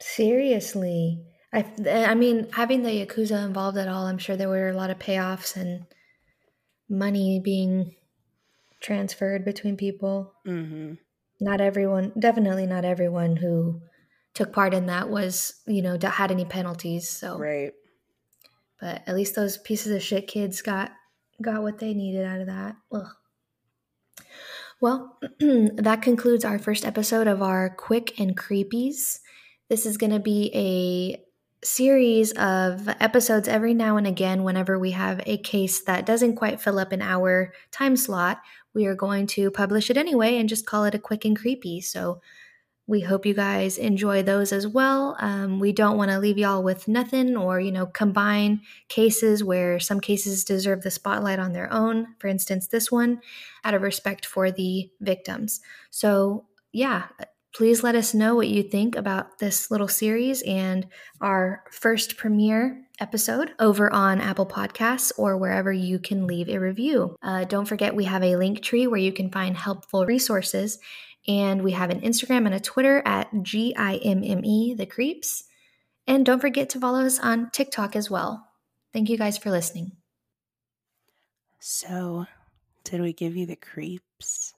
Seriously. 0.00 1.24
I, 1.52 1.66
I 1.86 2.14
mean, 2.14 2.48
having 2.52 2.82
the 2.82 2.90
Yakuza 3.06 3.44
involved 3.44 3.76
at 3.76 3.88
all, 3.88 4.06
I'm 4.06 4.18
sure 4.18 4.36
there 4.36 4.48
were 4.48 4.68
a 4.68 4.74
lot 4.76 4.90
of 4.90 4.98
payoffs 4.98 5.56
and 5.56 5.86
money 6.88 7.40
being 7.42 7.94
transferred 8.80 9.44
between 9.44 9.76
people. 9.76 10.32
hmm 10.44 10.94
Not 11.40 11.60
everyone, 11.60 12.12
definitely 12.18 12.66
not 12.66 12.84
everyone 12.84 13.36
who 13.36 13.80
took 14.34 14.52
part 14.52 14.74
in 14.74 14.86
that 14.86 15.08
was, 15.10 15.60
you 15.66 15.82
know, 15.82 15.98
had 16.02 16.30
any 16.30 16.44
penalties. 16.44 17.08
So, 17.08 17.38
Right. 17.38 17.72
but 18.80 19.02
at 19.06 19.14
least 19.14 19.34
those 19.34 19.58
pieces 19.58 19.92
of 19.94 20.02
shit 20.02 20.26
kids 20.26 20.62
got 20.62 20.92
got 21.40 21.62
what 21.62 21.78
they 21.78 21.94
needed 21.94 22.24
out 22.24 22.40
of 22.40 22.46
that. 22.46 22.76
Ugh. 22.92 23.08
Well, 24.80 25.18
that 25.40 26.02
concludes 26.02 26.44
our 26.44 26.58
first 26.58 26.84
episode 26.84 27.28
of 27.28 27.40
our 27.40 27.70
quick 27.70 28.18
and 28.18 28.36
creepies. 28.36 29.20
This 29.68 29.86
is 29.86 29.96
going 29.96 30.12
to 30.12 30.18
be 30.18 30.50
a 30.54 31.24
series 31.64 32.32
of 32.32 32.88
episodes 33.00 33.46
every 33.46 33.72
now 33.72 33.96
and 33.96 34.06
again 34.06 34.42
whenever 34.42 34.78
we 34.78 34.90
have 34.90 35.20
a 35.26 35.38
case 35.38 35.82
that 35.82 36.04
doesn't 36.04 36.34
quite 36.34 36.60
fill 36.60 36.78
up 36.78 36.90
an 36.90 37.00
hour 37.00 37.52
time 37.70 37.96
slot 37.96 38.40
we 38.74 38.84
are 38.84 38.96
going 38.96 39.28
to 39.28 39.48
publish 39.50 39.88
it 39.88 39.96
anyway 39.96 40.38
and 40.38 40.48
just 40.48 40.66
call 40.66 40.84
it 40.84 40.94
a 40.94 40.98
quick 40.98 41.24
and 41.24 41.38
creepy 41.38 41.80
so 41.80 42.20
we 42.92 43.00
hope 43.00 43.24
you 43.24 43.32
guys 43.32 43.78
enjoy 43.78 44.22
those 44.22 44.52
as 44.52 44.68
well. 44.68 45.16
Um, 45.18 45.58
we 45.58 45.72
don't 45.72 45.96
want 45.96 46.10
to 46.10 46.18
leave 46.18 46.36
y'all 46.36 46.62
with 46.62 46.86
nothing 46.86 47.38
or, 47.38 47.58
you 47.58 47.72
know, 47.72 47.86
combine 47.86 48.60
cases 48.88 49.42
where 49.42 49.80
some 49.80 49.98
cases 49.98 50.44
deserve 50.44 50.82
the 50.82 50.90
spotlight 50.90 51.38
on 51.38 51.54
their 51.54 51.72
own. 51.72 52.08
For 52.18 52.28
instance, 52.28 52.68
this 52.68 52.92
one, 52.92 53.22
out 53.64 53.72
of 53.72 53.80
respect 53.80 54.26
for 54.26 54.50
the 54.50 54.90
victims. 55.00 55.60
So, 55.90 56.44
yeah, 56.70 57.06
please 57.54 57.82
let 57.82 57.94
us 57.94 58.12
know 58.12 58.34
what 58.34 58.48
you 58.48 58.62
think 58.62 58.94
about 58.94 59.38
this 59.38 59.70
little 59.70 59.88
series 59.88 60.42
and 60.42 60.86
our 61.22 61.64
first 61.70 62.18
premiere 62.18 62.84
episode 63.00 63.52
over 63.58 63.90
on 63.90 64.20
Apple 64.20 64.46
Podcasts 64.46 65.12
or 65.16 65.38
wherever 65.38 65.72
you 65.72 65.98
can 65.98 66.26
leave 66.26 66.50
a 66.50 66.60
review. 66.60 67.16
Uh, 67.22 67.44
don't 67.44 67.64
forget, 67.66 67.96
we 67.96 68.04
have 68.04 68.22
a 68.22 68.34
Linktree 68.34 68.86
where 68.86 69.00
you 69.00 69.12
can 69.12 69.30
find 69.30 69.56
helpful 69.56 70.04
resources 70.04 70.78
and 71.26 71.62
we 71.62 71.72
have 71.72 71.90
an 71.90 72.00
Instagram 72.00 72.46
and 72.46 72.54
a 72.54 72.60
Twitter 72.60 73.02
at 73.04 73.28
G 73.42 73.74
I 73.76 73.96
M 73.96 74.22
M 74.24 74.44
E, 74.44 74.74
the 74.74 74.86
creeps. 74.86 75.44
And 76.06 76.26
don't 76.26 76.40
forget 76.40 76.68
to 76.70 76.80
follow 76.80 77.04
us 77.04 77.20
on 77.20 77.50
TikTok 77.50 77.94
as 77.94 78.10
well. 78.10 78.48
Thank 78.92 79.08
you 79.08 79.16
guys 79.16 79.38
for 79.38 79.50
listening. 79.50 79.92
So, 81.60 82.26
did 82.82 83.00
we 83.00 83.12
give 83.12 83.36
you 83.36 83.46
the 83.46 83.56
creeps? 83.56 84.50